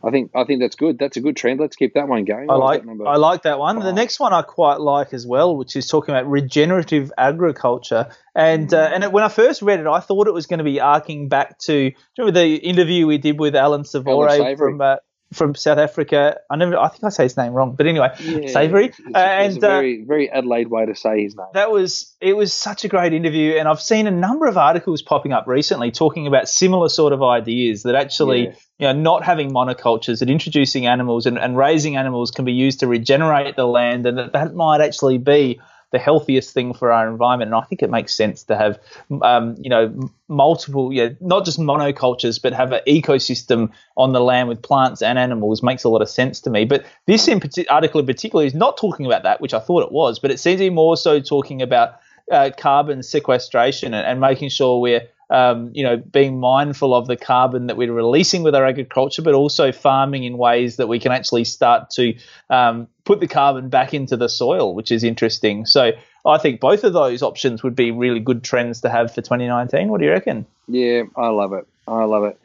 [0.04, 0.98] I think I think that's good.
[0.98, 1.60] That's a good trend.
[1.60, 2.50] Let's keep that one going.
[2.50, 3.80] I like I like that one.
[3.80, 8.10] The next one I quite like as well, which is talking about regenerative agriculture.
[8.36, 10.64] And uh, and it, when I first read it, I thought it was going to
[10.64, 14.96] be arcing back to remember the interview we did with Alan Savory from uh,
[15.34, 16.40] from South Africa.
[16.50, 18.88] I never, I think I say his name wrong, but anyway, yeah, Savory.
[18.88, 21.48] It's, it's and a very, uh, very Adelaide way to say his name.
[21.54, 25.02] That was, it was such a great interview, and I've seen a number of articles
[25.02, 28.54] popping up recently talking about similar sort of ideas that actually, yeah.
[28.80, 32.82] you know, not having monocultures, that introducing animals and, and raising animals can be used
[32.82, 35.60] to regenerate the land, and that that might actually be
[35.92, 37.50] the healthiest thing for our environment.
[37.50, 38.80] And I think it makes sense to have,
[39.22, 44.50] um, you know, multiple, yeah, not just monocultures, but have an ecosystem on the land
[44.50, 46.66] with plants and animals makes a lot of sense to me.
[46.66, 49.92] But this in article in particular is not talking about that, which I thought it
[49.92, 52.00] was, but it seems to be more so talking about
[52.32, 57.16] uh, carbon sequestration and, and making sure we're um, you know, being mindful of the
[57.16, 61.14] carbon that we're releasing with our agriculture, but also farming in ways that we can
[61.14, 62.16] actually start to
[62.50, 65.66] um, put the carbon back into the soil, which is interesting.
[65.66, 65.94] So
[66.26, 69.88] I think both of those options would be really good trends to have for 2019.
[69.88, 70.46] What do you reckon?
[70.68, 71.66] Yeah, I love it.
[71.88, 72.38] I love it.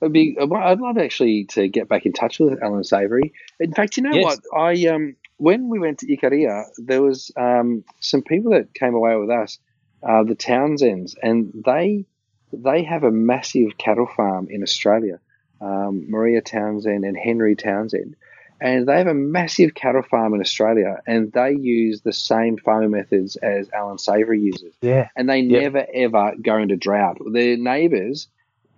[0.00, 3.34] It'd be, I'd love actually to get back in touch with Alan Savory.
[3.60, 4.24] In fact, you know yes.
[4.24, 4.58] what?
[4.58, 9.16] I um, when we went to Ikaria, there was um, some people that came away
[9.16, 9.58] with us,
[10.02, 12.06] uh, the Townsends, and they
[12.52, 15.20] they have a massive cattle farm in Australia,
[15.60, 18.16] um, Maria Townsend and Henry Townsend.
[18.62, 22.90] And they have a massive cattle farm in Australia, and they use the same farming
[22.90, 24.74] methods as Alan Savory uses.
[24.82, 25.08] Yeah.
[25.16, 25.62] And they yep.
[25.62, 27.16] never, ever go into drought.
[27.32, 28.28] Their neighbours,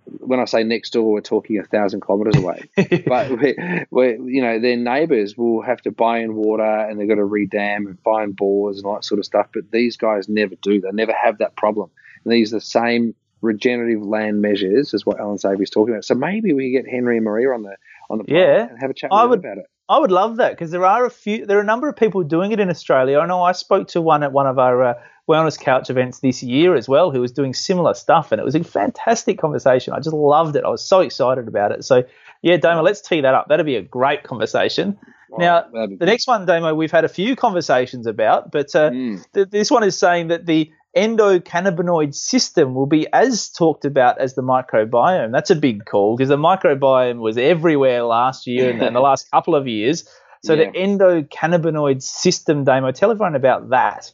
[0.05, 2.69] when I say next door, we're talking a thousand kilometres away.
[3.05, 7.07] but we're, we're, you know, their neighbours will have to buy in water and they've
[7.07, 9.47] got to redam and find bores and all that sort of stuff.
[9.53, 10.79] But these guys never do.
[10.79, 11.89] They never have that problem.
[12.23, 16.05] And they use the same regenerative land measures is what Alan Savory is talking about.
[16.05, 17.75] So maybe we get Henry and Maria on the
[18.09, 19.65] on the yeah and have a chat I would, about it.
[19.89, 22.23] I would love that because there are a few, there are a number of people
[22.23, 23.19] doing it in Australia.
[23.19, 24.93] I know I spoke to one at one of our uh,
[25.29, 28.55] wellness couch events this year as well, who was doing similar stuff, and it was
[28.55, 29.93] a fantastic conversation.
[29.93, 30.63] I just loved it.
[30.63, 31.83] I was so excited about it.
[31.83, 32.03] So
[32.41, 33.49] yeah, Damo, let's tee that up.
[33.49, 34.97] That'd be a great conversation.
[35.37, 39.25] now, the next one, Damo, we've had a few conversations about, but uh, mm.
[39.33, 44.35] th- this one is saying that the endocannabinoid system will be as talked about as
[44.35, 45.31] the microbiome.
[45.31, 49.29] That's a big call because the microbiome was everywhere last year and, and the last
[49.31, 50.07] couple of years.
[50.43, 50.71] So yeah.
[50.71, 54.11] the endocannabinoid system, Damo, tell everyone about that.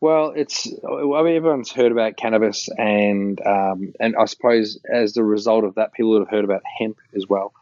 [0.00, 5.22] Well, it's I mean everyone's heard about cannabis, and um, and I suppose as the
[5.22, 7.52] result of that, people would have heard about hemp as well.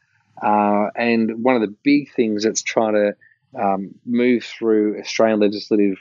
[0.42, 3.14] Uh, and one of the big things that's trying to
[3.60, 5.98] um, move through Australian legislative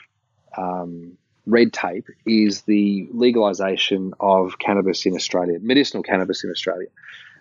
[0.58, 6.88] um, red tape is the legalization of cannabis in Australia, medicinal cannabis in Australia.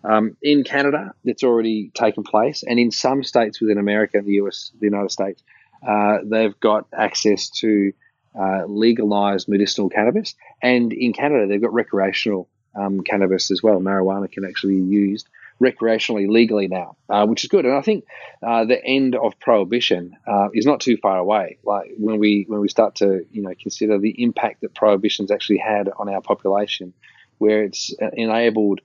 [0.04, 4.70] Um, in Canada, it's already taken place, and in some states within America the US,
[4.78, 5.42] the United States,
[5.86, 7.92] uh, they've got access to
[8.38, 13.80] uh, legalized medicinal cannabis, and in Canada, they've got recreational um, cannabis as well.
[13.80, 15.28] Marijuana can actually be used
[15.62, 17.64] recreationally, legally now, uh, which is good.
[17.64, 18.04] And I think
[18.42, 21.58] uh, the end of prohibition uh, is not too far away.
[21.64, 25.58] Like when we when we start to you know consider the impact that prohibition's actually
[25.58, 26.92] had on our population,
[27.38, 28.80] where it's enabled.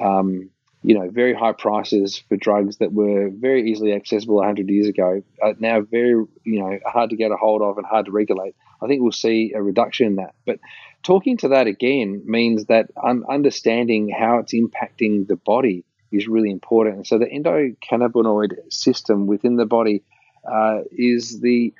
[0.00, 0.50] Um,
[0.82, 5.20] you know, very high prices for drugs that were very easily accessible 100 years ago,
[5.42, 6.10] are now very,
[6.44, 8.54] you know, hard to get a hold of and hard to regulate.
[8.80, 10.36] I think we'll see a reduction in that.
[10.44, 10.60] But
[11.02, 12.90] talking to that again means that
[13.28, 16.96] understanding how it's impacting the body is really important.
[16.96, 20.02] And so the endocannabinoid system within the body
[20.50, 21.74] uh, is the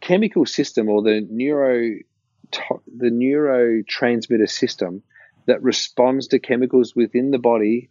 [0.00, 1.98] chemical system or the neuro
[2.96, 5.02] the neurotransmitter system
[5.46, 7.88] that responds to chemicals within the body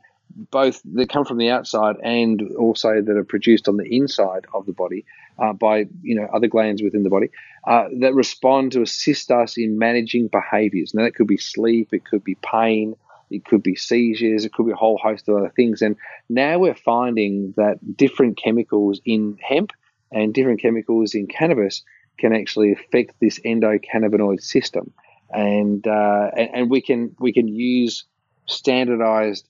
[0.52, 4.66] both that come from the outside and also that are produced on the inside of
[4.66, 5.06] the body
[5.40, 7.30] uh, by you know other glands within the body
[7.68, 10.94] uh, that respond to assist us in managing behaviors.
[10.94, 12.96] Now that could be sleep, it could be pain,
[13.30, 15.82] it could be seizures, it could be a whole host of other things.
[15.82, 15.96] And
[16.30, 19.72] now we're finding that different chemicals in hemp
[20.12, 21.84] and different chemicals in cannabis
[22.18, 24.94] can actually affect this endocannabinoid system,
[25.30, 28.06] and uh, and, and we can we can use
[28.46, 29.48] standardized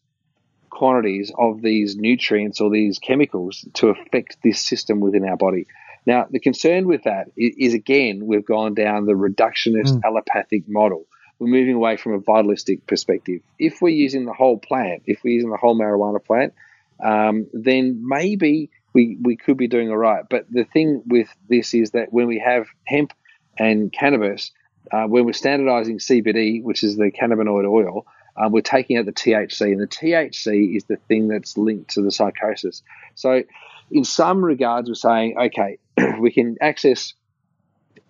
[0.70, 5.68] quantities of these nutrients or these chemicals to affect this system within our body.
[6.06, 10.02] Now, the concern with that is, again, we've gone down the reductionist mm.
[10.04, 11.06] allopathic model.
[11.40, 13.42] We're moving away from a vitalistic perspective.
[13.60, 16.54] If we're using the whole plant, if we're using the whole marijuana plant,
[17.04, 20.24] um, then maybe we, we could be doing all right.
[20.30, 23.14] But the thing with this is that when we have hemp
[23.58, 24.52] and cannabis,
[24.92, 28.06] uh, when we're standardizing CBD, which is the cannabinoid oil,
[28.38, 32.02] um, we're taking out the THC, and the THC is the thing that's linked to
[32.02, 32.84] the psychosis.
[33.16, 33.44] So,
[33.92, 35.78] in some regards, we're saying, okay,
[36.20, 37.14] we can access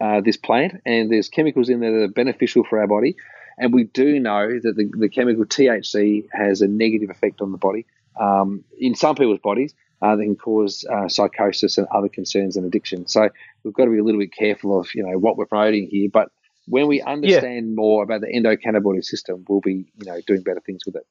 [0.06, 3.16] uh, this plant, and there's chemicals in there that are beneficial for our body.
[3.58, 7.58] And we do know that the, the chemical THC has a negative effect on the
[7.58, 7.86] body
[8.20, 12.66] um, in some people's bodies uh, that can cause uh, psychosis and other concerns and
[12.66, 13.08] addiction.
[13.08, 13.30] So
[13.64, 16.10] we've got to be a little bit careful of you know what we're promoting here.
[16.12, 16.30] But
[16.68, 17.76] when we understand yeah.
[17.76, 21.08] more about the endocannabinoid system, we'll be, you know, doing better things with it.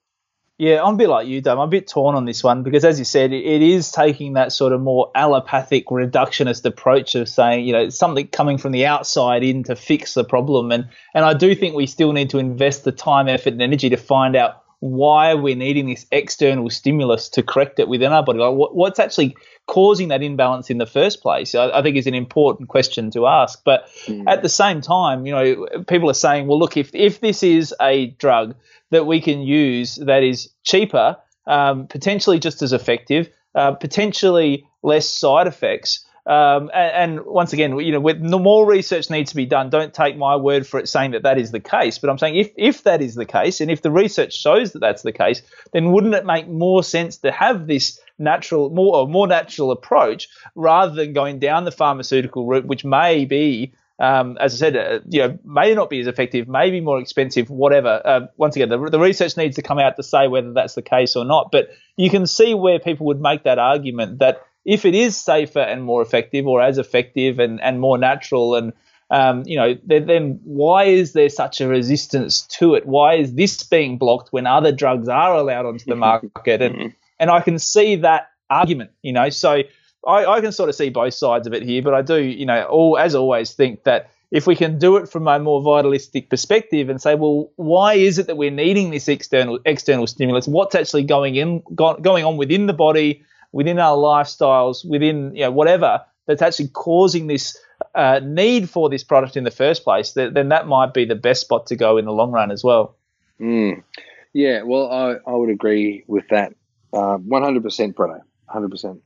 [0.56, 1.58] Yeah, I'm a bit like you, Dom.
[1.58, 4.34] I'm a bit torn on this one because, as you said, it, it is taking
[4.34, 8.86] that sort of more allopathic, reductionist approach of saying, you know, something coming from the
[8.86, 10.70] outside in to fix the problem.
[10.70, 13.90] And and I do think we still need to invest the time, effort, and energy
[13.90, 18.38] to find out why we're needing this external stimulus to correct it within our body.
[18.38, 19.34] Like, what, what's actually
[19.66, 21.54] causing that imbalance in the first place?
[21.54, 23.62] I, I think is an important question to ask.
[23.64, 24.24] But mm.
[24.26, 27.74] at the same time, you know, people are saying, well, look, if if this is
[27.80, 28.56] a drug
[28.90, 31.16] that we can use that is cheaper,
[31.46, 36.04] um, potentially just as effective, uh, potentially less side effects.
[36.26, 39.68] Um, and, and, once again, you know, with, more research needs to be done.
[39.68, 41.98] Don't take my word for it saying that that is the case.
[41.98, 44.78] But I'm saying if, if that is the case, and if the research shows that
[44.78, 49.08] that's the case, then wouldn't it make more sense to have this natural, more or
[49.08, 54.54] more natural approach rather than going down the pharmaceutical route, which may be um, as
[54.54, 58.02] I said, uh, you know, may not be as effective, may be more expensive, whatever.
[58.04, 60.82] Uh, once again, the, the, research needs to come out to say whether that's the
[60.82, 61.50] case or not.
[61.52, 65.60] But you can see where people would make that argument that if it is safer
[65.60, 68.72] and more effective or as effective and, and more natural and
[69.10, 72.86] um, you know, then, then, why is there such a resistance to it?
[72.86, 76.62] Why is this being blocked when other drugs are allowed onto the market?
[76.62, 79.28] And and I can see that argument, you know.
[79.28, 79.62] So
[80.06, 82.46] I, I can sort of see both sides of it here, but I do, you
[82.46, 86.28] know, all as always think that if we can do it from a more vitalistic
[86.28, 90.48] perspective and say, well, why is it that we're needing this external external stimulus?
[90.48, 93.22] What's actually going in going on within the body?
[93.54, 97.56] Within our lifestyles, within you know, whatever that's actually causing this
[97.94, 101.42] uh, need for this product in the first place, then that might be the best
[101.42, 102.96] spot to go in the long run as well.
[103.40, 103.84] Mm.
[104.32, 106.54] Yeah, well, I, I would agree with that
[106.92, 109.00] uh, 100%, Bruno, 100%.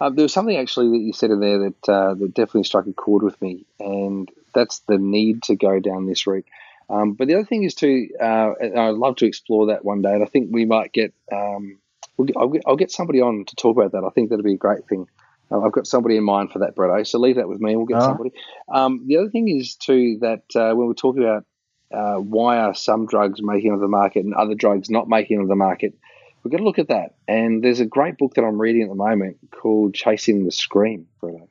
[0.00, 2.88] Uh, there was something actually that you said in there that uh, that definitely struck
[2.88, 6.46] a chord with me, and that's the need to go down this route.
[6.90, 10.12] Um, but the other thing is to, uh, I'd love to explore that one day,
[10.12, 11.78] and I think we might get um,
[12.16, 14.04] we'll get, I'll, get, I'll, get, somebody on to talk about that.
[14.04, 15.06] I think that'd be a great thing.
[15.50, 17.06] Uh, I've got somebody in mind for that, Bretto.
[17.06, 17.76] So leave that with me.
[17.76, 18.00] We'll get oh.
[18.00, 18.32] somebody.
[18.72, 21.44] Um, the other thing is too that uh, when we're talking about
[21.92, 25.48] uh, why are some drugs making it the market and other drugs not making it
[25.48, 25.94] the market,
[26.42, 27.16] we've got to look at that.
[27.28, 31.06] And there's a great book that I'm reading at the moment called Chasing the Scream,
[31.22, 31.48] Bretto.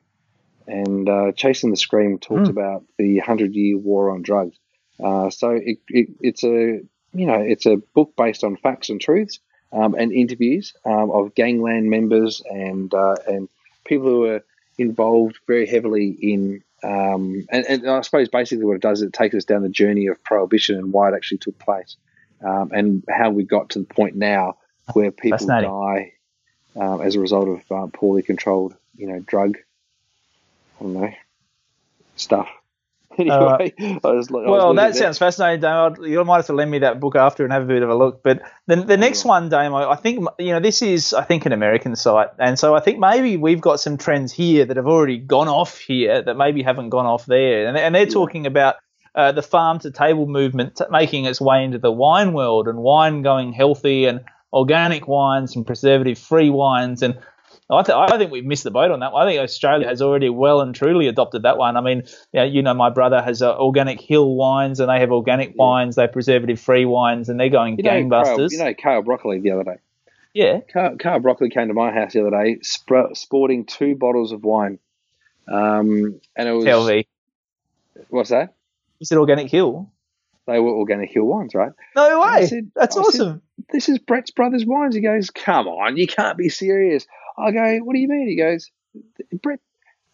[0.66, 2.50] And uh, Chasing the Scream talks mm.
[2.50, 4.56] about the Hundred Year War on Drugs.
[5.02, 6.80] Uh, so it, it, it's a
[7.14, 9.40] you know it's a book based on facts and truths
[9.72, 13.48] um, and interviews um, of gangland members and uh, and
[13.84, 14.44] people who are
[14.78, 19.12] involved very heavily in um, and, and, I suppose basically what it does is it
[19.12, 21.96] takes us down the journey of prohibition and why it actually took place
[22.44, 24.56] um, and how we got to the point now
[24.92, 26.12] where people die
[26.74, 29.58] um, as a result of uh, poorly controlled, you know, drug.
[30.80, 31.12] I don't know
[32.16, 32.48] stuff.
[33.18, 36.02] Anyway, I was, like- I was Well, that at sounds fascinating, Damo.
[36.04, 37.94] You might have to lend me that book after and have a bit of a
[37.94, 38.22] look.
[38.22, 41.52] But the, the next one, Damo, I think, you know, this is, I think, an
[41.52, 42.28] American site.
[42.38, 45.78] And so I think maybe we've got some trends here that have already gone off
[45.78, 47.66] here that maybe haven't gone off there.
[47.66, 48.76] And, and they're talking about
[49.14, 52.78] uh, the farm to table movement t- making its way into the wine world and
[52.78, 54.20] wine going healthy and
[54.52, 57.02] organic wines and preservative free wines.
[57.02, 57.18] And
[57.76, 59.26] I, th- I think we've missed the boat on that one.
[59.26, 61.76] I think Australia has already well and truly adopted that one.
[61.76, 61.98] I mean,
[62.32, 65.54] you know, you know my brother has uh, organic hill wines, and they have organic
[65.56, 68.52] wines, they preservative free wines, and they're going You know, Carl, gangbusters.
[68.52, 69.76] you know, Carl Broccoli the other day.
[70.34, 74.32] yeah, Carl, Carl Broccoli came to my house the other day, spr- sporting two bottles
[74.32, 74.78] of wine.
[75.48, 77.06] Um, and it was LV.
[78.08, 78.54] what's that?
[79.00, 79.90] You said organic hill.
[80.46, 81.72] They were organic hill wines, right?
[81.96, 82.46] No way.
[82.46, 83.42] Said- That's I said- awesome.
[83.70, 84.94] This is Brett's Brothers Wines.
[84.94, 87.06] He goes, "Come on, you can't be serious."
[87.42, 88.70] I go, "What do you mean?" He goes,
[89.42, 89.60] "Brett."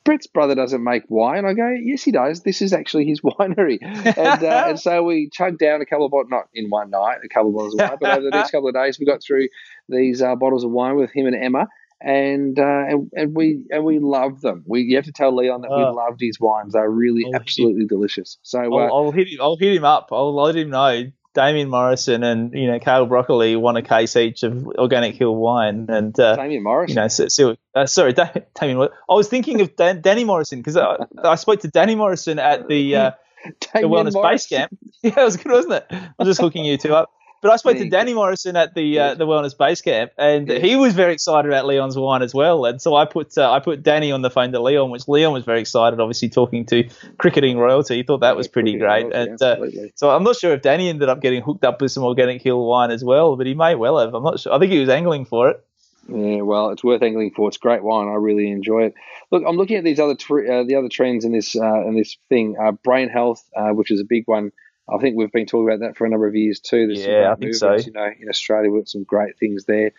[0.04, 1.44] Brett's brother doesn't make wine.
[1.44, 2.40] I go, yes, he does.
[2.42, 6.12] This is actually his winery, and uh, and so we chugged down a couple of
[6.12, 8.50] bottles, not in one night, a couple of bottles of wine, but over the next
[8.52, 9.48] couple of days, we got through
[9.90, 11.66] these uh, bottles of wine with him and Emma,
[12.00, 14.62] and uh, and, and we and we loved them.
[14.66, 15.92] We you have to tell Leon that we Oh.
[15.92, 16.72] loved his wines.
[16.72, 18.38] They're really he- absolutely delicious.
[18.42, 19.40] So uh, I'll, I'll hit him.
[19.42, 20.08] I'll hit him up.
[20.10, 21.04] I'll let him know.
[21.38, 25.86] Damian Morrison and you know Kale Broccoli won a case each of organic hill wine,
[25.88, 28.88] and uh, Damian Morris, you know, so, so, uh, sorry, Da- Damian.
[29.08, 32.66] I was thinking of Dan, Danny Morrison because I, I spoke to Danny Morrison at
[32.66, 33.10] the uh,
[33.72, 34.46] the Wellness Morris.
[34.46, 34.76] Base Camp.
[35.00, 35.86] Yeah, it was good, wasn't it?
[36.18, 37.12] I'm just hooking you two up.
[37.40, 37.88] But I spoke to.
[37.88, 41.66] Danny Morrison at the uh, the Wellness Base Camp, and he was very excited about
[41.66, 42.64] Leon's wine as well.
[42.64, 45.32] And so I put uh, I put Danny on the phone to Leon, which Leon
[45.32, 46.00] was very excited.
[46.00, 49.12] Obviously, talking to cricketing royalty, he thought that was pretty great.
[49.12, 49.56] And uh,
[49.94, 52.64] so I'm not sure if Danny ended up getting hooked up with some organic hill
[52.66, 54.14] wine as well, but he may well have.
[54.14, 54.52] I'm not sure.
[54.52, 55.64] I think he was angling for it.
[56.08, 57.48] Yeah, well, it's worth angling for.
[57.48, 58.08] It's great wine.
[58.08, 58.94] I really enjoy it.
[59.30, 62.16] Look, I'm looking at these other uh, the other trends in this uh, in this
[62.30, 62.56] thing.
[62.60, 64.50] Uh, brain health, uh, which is a big one.
[64.92, 66.86] I think we've been talking about that for a number of years too.
[66.86, 67.74] There's Yeah, I think so.
[67.76, 69.92] You know, in Australia, we've got some great things there.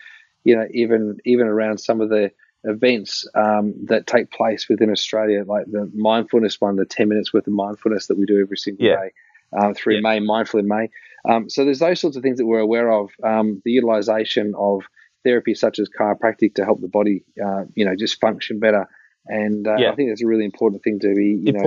[0.44, 2.32] You know, even even around some of the
[2.64, 7.46] events um, that take place within Australia, like the mindfulness one, the 10 minutes worth
[7.46, 8.96] of mindfulness that we do every single Yeah.
[8.96, 9.12] day
[9.58, 10.00] um, through Yeah.
[10.02, 10.90] May, Mindful in May.
[11.28, 13.10] Um, so there's those sorts of things that we're aware of.
[13.22, 14.82] Um, the utilization of
[15.24, 18.86] therapy such as chiropractic to help the body, uh, you know, just function better.
[19.26, 19.92] And uh, Yeah.
[19.92, 21.62] I think that's a really important thing to be, you know,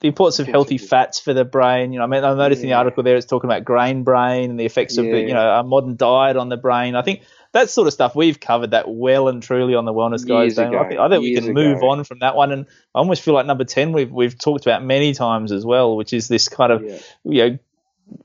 [0.00, 1.92] the importance of healthy fats for the brain.
[1.92, 4.50] You know, I mean, I noticed in the article there it's talking about grain brain
[4.50, 6.94] and the effects of the, you know, a modern diet on the brain.
[6.96, 7.22] I think
[7.52, 10.58] that sort of stuff we've covered that well and truly on the wellness guys.
[10.58, 13.34] I think, I think we can move on from that one, and I almost feel
[13.34, 16.72] like number ten we've we've talked about many times as well, which is this kind
[16.72, 16.98] of Yeah.
[17.24, 17.58] you know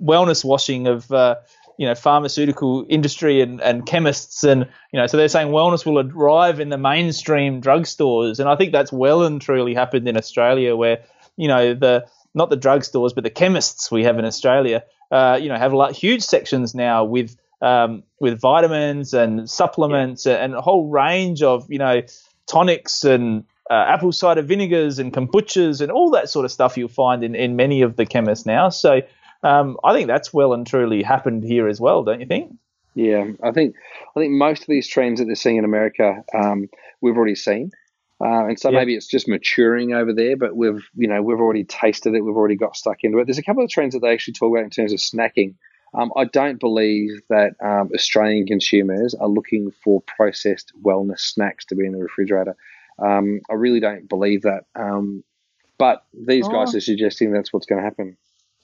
[0.02, 1.12] wellness washing of.
[1.12, 1.36] Uh,
[1.78, 4.62] you know, pharmaceutical industry and, and chemists, and
[4.94, 8.72] you know, so they're saying wellness will arrive in the mainstream drugstores, and I think
[8.72, 11.04] that's well and truly happened in Australia, where
[11.38, 15.48] you know the not the drugstores, but the chemists we have in Australia, uh, you
[15.48, 20.62] know, have a lot, huge sections now with um, with vitamins and supplements and a
[20.62, 22.02] whole range of you know
[22.48, 26.88] tonics and uh, apple cider vinegars and kombuchas and all that sort of stuff you'll
[26.88, 28.70] find in, in many of the chemists now.
[28.70, 29.02] So
[29.42, 32.56] um, I think that's well and truly happened here as well, don't you think?
[32.94, 33.76] Yeah, I think
[34.16, 36.70] I think most of these trends that they're seeing in America, um,
[37.02, 37.72] we've already seen,
[38.22, 38.80] uh, and so Yeah.
[38.80, 40.38] maybe it's just maturing over there.
[40.38, 43.26] But we've you know we've already tasted it, we've already got stuck into it.
[43.26, 45.56] There's a couple of trends that they actually talk about in terms of snacking.
[45.94, 51.76] Um, I don't believe that um, Australian consumers are looking for processed wellness snacks to
[51.76, 52.58] be in the refrigerator.
[53.00, 54.66] Um, I really don't believe that.
[54.76, 55.24] Um,
[55.78, 56.78] but these guys Oh.
[56.78, 58.18] are suggesting that's what's going to happen.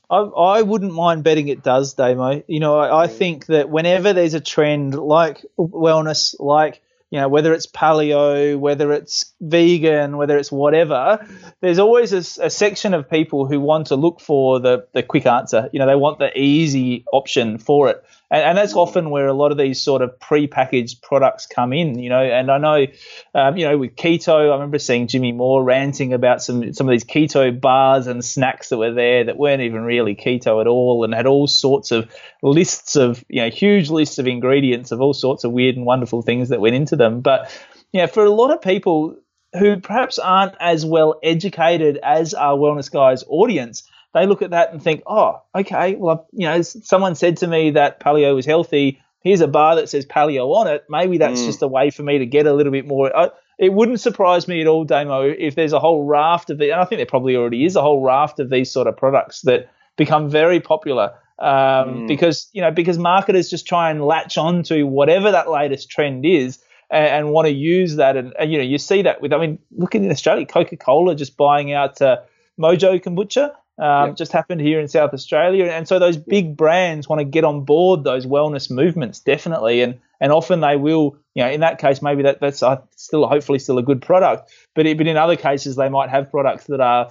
[0.09, 2.43] I, I wouldn't mind betting it does, Damo.
[2.47, 6.81] You know, I, I think that whenever there's a trend like wellness, like
[7.11, 11.27] you know, whether it's paleo, whether it's vegan, whether it's whatever,
[11.59, 15.69] there's always a section of people who want to look for the, the quick answer.
[15.73, 18.03] You know, they want the easy option for it.
[18.31, 21.99] And, and that's often where a lot of these sort of pre-packaged products come in,
[21.99, 22.87] you know, and I know,
[23.35, 26.91] um, you know, with keto, I remember seeing Jimmy Moore ranting about some, some of
[26.91, 31.03] these keto bars and snacks that were there that weren't even really keto at all
[31.03, 32.09] and had all sorts of
[32.41, 36.21] lists of, you know, huge lists of ingredients of all sorts of weird and wonderful
[36.21, 37.21] things that went into them.
[37.21, 37.51] But,
[37.91, 39.17] you know, for a lot of people
[39.59, 43.83] who perhaps aren't as well educated as our wellness guys audience,
[44.13, 47.71] they look at that and think, oh, okay, well, you know, someone said to me
[47.71, 49.01] that paleo is healthy.
[49.21, 50.85] Here's a bar that says paleo on it.
[50.89, 51.45] Maybe that's Mm.
[51.45, 53.15] just a way for me to get a little bit more.
[53.15, 56.71] I, it wouldn't surprise me at all, Damo, if there's a whole raft of the,
[56.71, 59.41] and I think there probably already is a whole raft of these sort of products
[59.41, 62.07] that become very popular um, Mm.
[62.07, 66.23] because you know because marketers just try and latch on to whatever that latest trend
[66.25, 66.59] is
[66.91, 69.37] and, and want to use that and, and you know you see that with I
[69.39, 72.17] mean look in Australia Coca Cola just buying out uh,
[72.59, 73.51] Mojo Kombucha.
[73.81, 74.17] Um, Yep.
[74.17, 77.65] Just happened here in South Australia, and so those big brands want to get on
[77.65, 81.17] board those wellness movements definitely, and and often they will.
[81.33, 84.51] You know, in that case, maybe that that's uh, still hopefully still a good product,
[84.75, 87.09] but it, but in other cases they might have products that are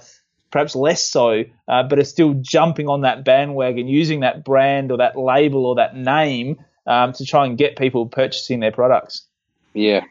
[0.49, 4.97] perhaps less so, uh, but are still jumping on that bandwagon, using that brand or
[4.99, 9.25] that label or that name um, to try and get people purchasing their products.
[9.73, 10.05] Yeah,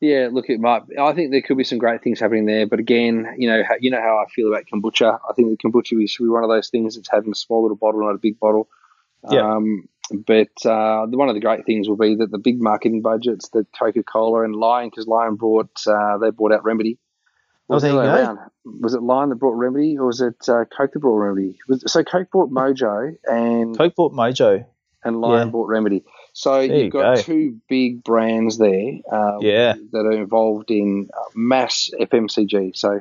[0.00, 0.28] yeah.
[0.30, 0.82] Look, it might.
[1.00, 3.74] I think there could be some great things happening there, but again, you know, how,
[3.80, 5.18] you know how I feel about kombucha.
[5.28, 7.76] I think the kombucha should be one of those things that's having a small little
[7.76, 8.68] bottle, not a big bottle.
[9.30, 9.56] Yeah.
[9.56, 13.48] Um, but uh, one of the great things will be that the big marketing budgets
[13.50, 16.98] that Coca Cola and Lion, because Lion brought uh, they brought out Remedy.
[17.68, 18.38] Oh, there you go.
[18.80, 21.58] Was it Lion that brought Remedy, or was it uh, Coke that brought Remedy?
[21.68, 24.64] Was, so Coke brought Mojo, and Coke bought Mojo.
[25.02, 25.50] and Lion Yeah.
[25.50, 26.04] bought Remedy.
[26.38, 27.22] So There you've got go.
[27.22, 29.72] two big brands there um, Yeah.
[29.92, 32.76] that are involved in uh, mass FMCG.
[32.76, 33.00] So,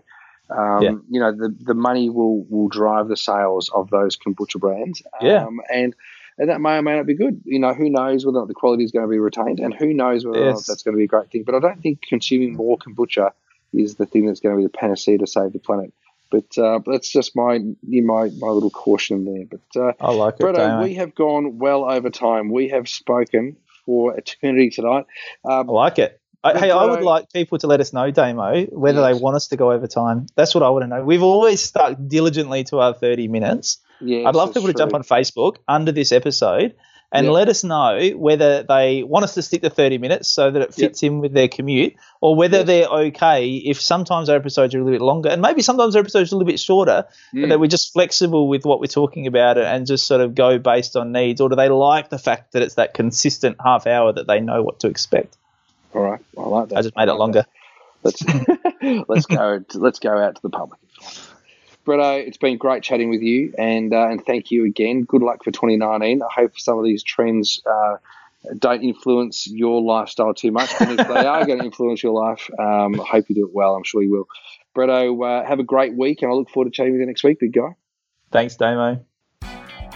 [0.49, 0.91] um, Yeah.
[1.09, 5.03] you know, the, the money will, will drive the sales of those kombucha brands.
[5.21, 5.47] Yeah.
[5.47, 5.93] Um, and,
[6.37, 7.41] and that may or may not be good.
[7.43, 9.73] You know, who knows whether or not the quality is going to be retained and
[9.73, 10.67] who knows whether or not Yes.
[10.67, 11.43] that's going to be a great thing.
[11.45, 13.31] But I don't think consuming more kombucha
[13.73, 15.91] is the thing that's going to be the panacea to save the planet.
[16.35, 19.45] But uh, that's just my my my little caution there.
[19.49, 20.83] But uh, I like it.
[20.83, 22.51] We have gone well over time.
[22.51, 25.05] We have spoken for eternity tonight.
[25.43, 26.19] Um, I like it.
[26.43, 29.15] I, hey, I would like people to let us know, Damo, whether Yes.
[29.17, 30.27] they want us to go over time.
[30.35, 31.03] That's what I want to know.
[31.03, 33.79] We've always stuck diligently to our 30 minutes.
[33.99, 36.75] yes, I'd love people to jump on Facebook under this episode
[37.15, 37.31] and Yeah.
[37.31, 40.73] let us know whether they want us to stick to 30 minutes so that it
[40.73, 42.67] fits in with their commute or whether Yes.
[42.67, 46.01] they're okay if sometimes our episodes are a little bit longer and maybe sometimes our
[46.01, 47.49] episodes are a little bit shorter, but Mm.
[47.49, 50.95] that we're just flexible with what we're talking about and just sort of go based
[50.95, 54.27] on needs or do they like the fact that it's that consistent half hour that
[54.27, 55.37] they know what to expect?
[55.93, 56.77] All right, I like that.
[56.77, 57.45] I just made it like longer.
[57.45, 57.49] that.
[58.03, 58.23] Let's
[59.09, 60.79] let's go let's go out to the public.
[61.85, 65.03] Bretto, it's been great chatting with you, and uh, and thank you again.
[65.03, 66.21] Good luck for 2019.
[66.21, 67.97] I hope some of these trends uh,
[68.57, 72.49] don't influence your lifestyle too much, but if they are going to influence your life,
[72.59, 73.75] um, I hope you do it well.
[73.75, 74.27] I'm sure you will.
[74.75, 77.23] Bretto, uh, have a great week, and I look forward to chatting with you next
[77.23, 77.75] week, big guy.
[78.31, 79.05] Thanks, Damo.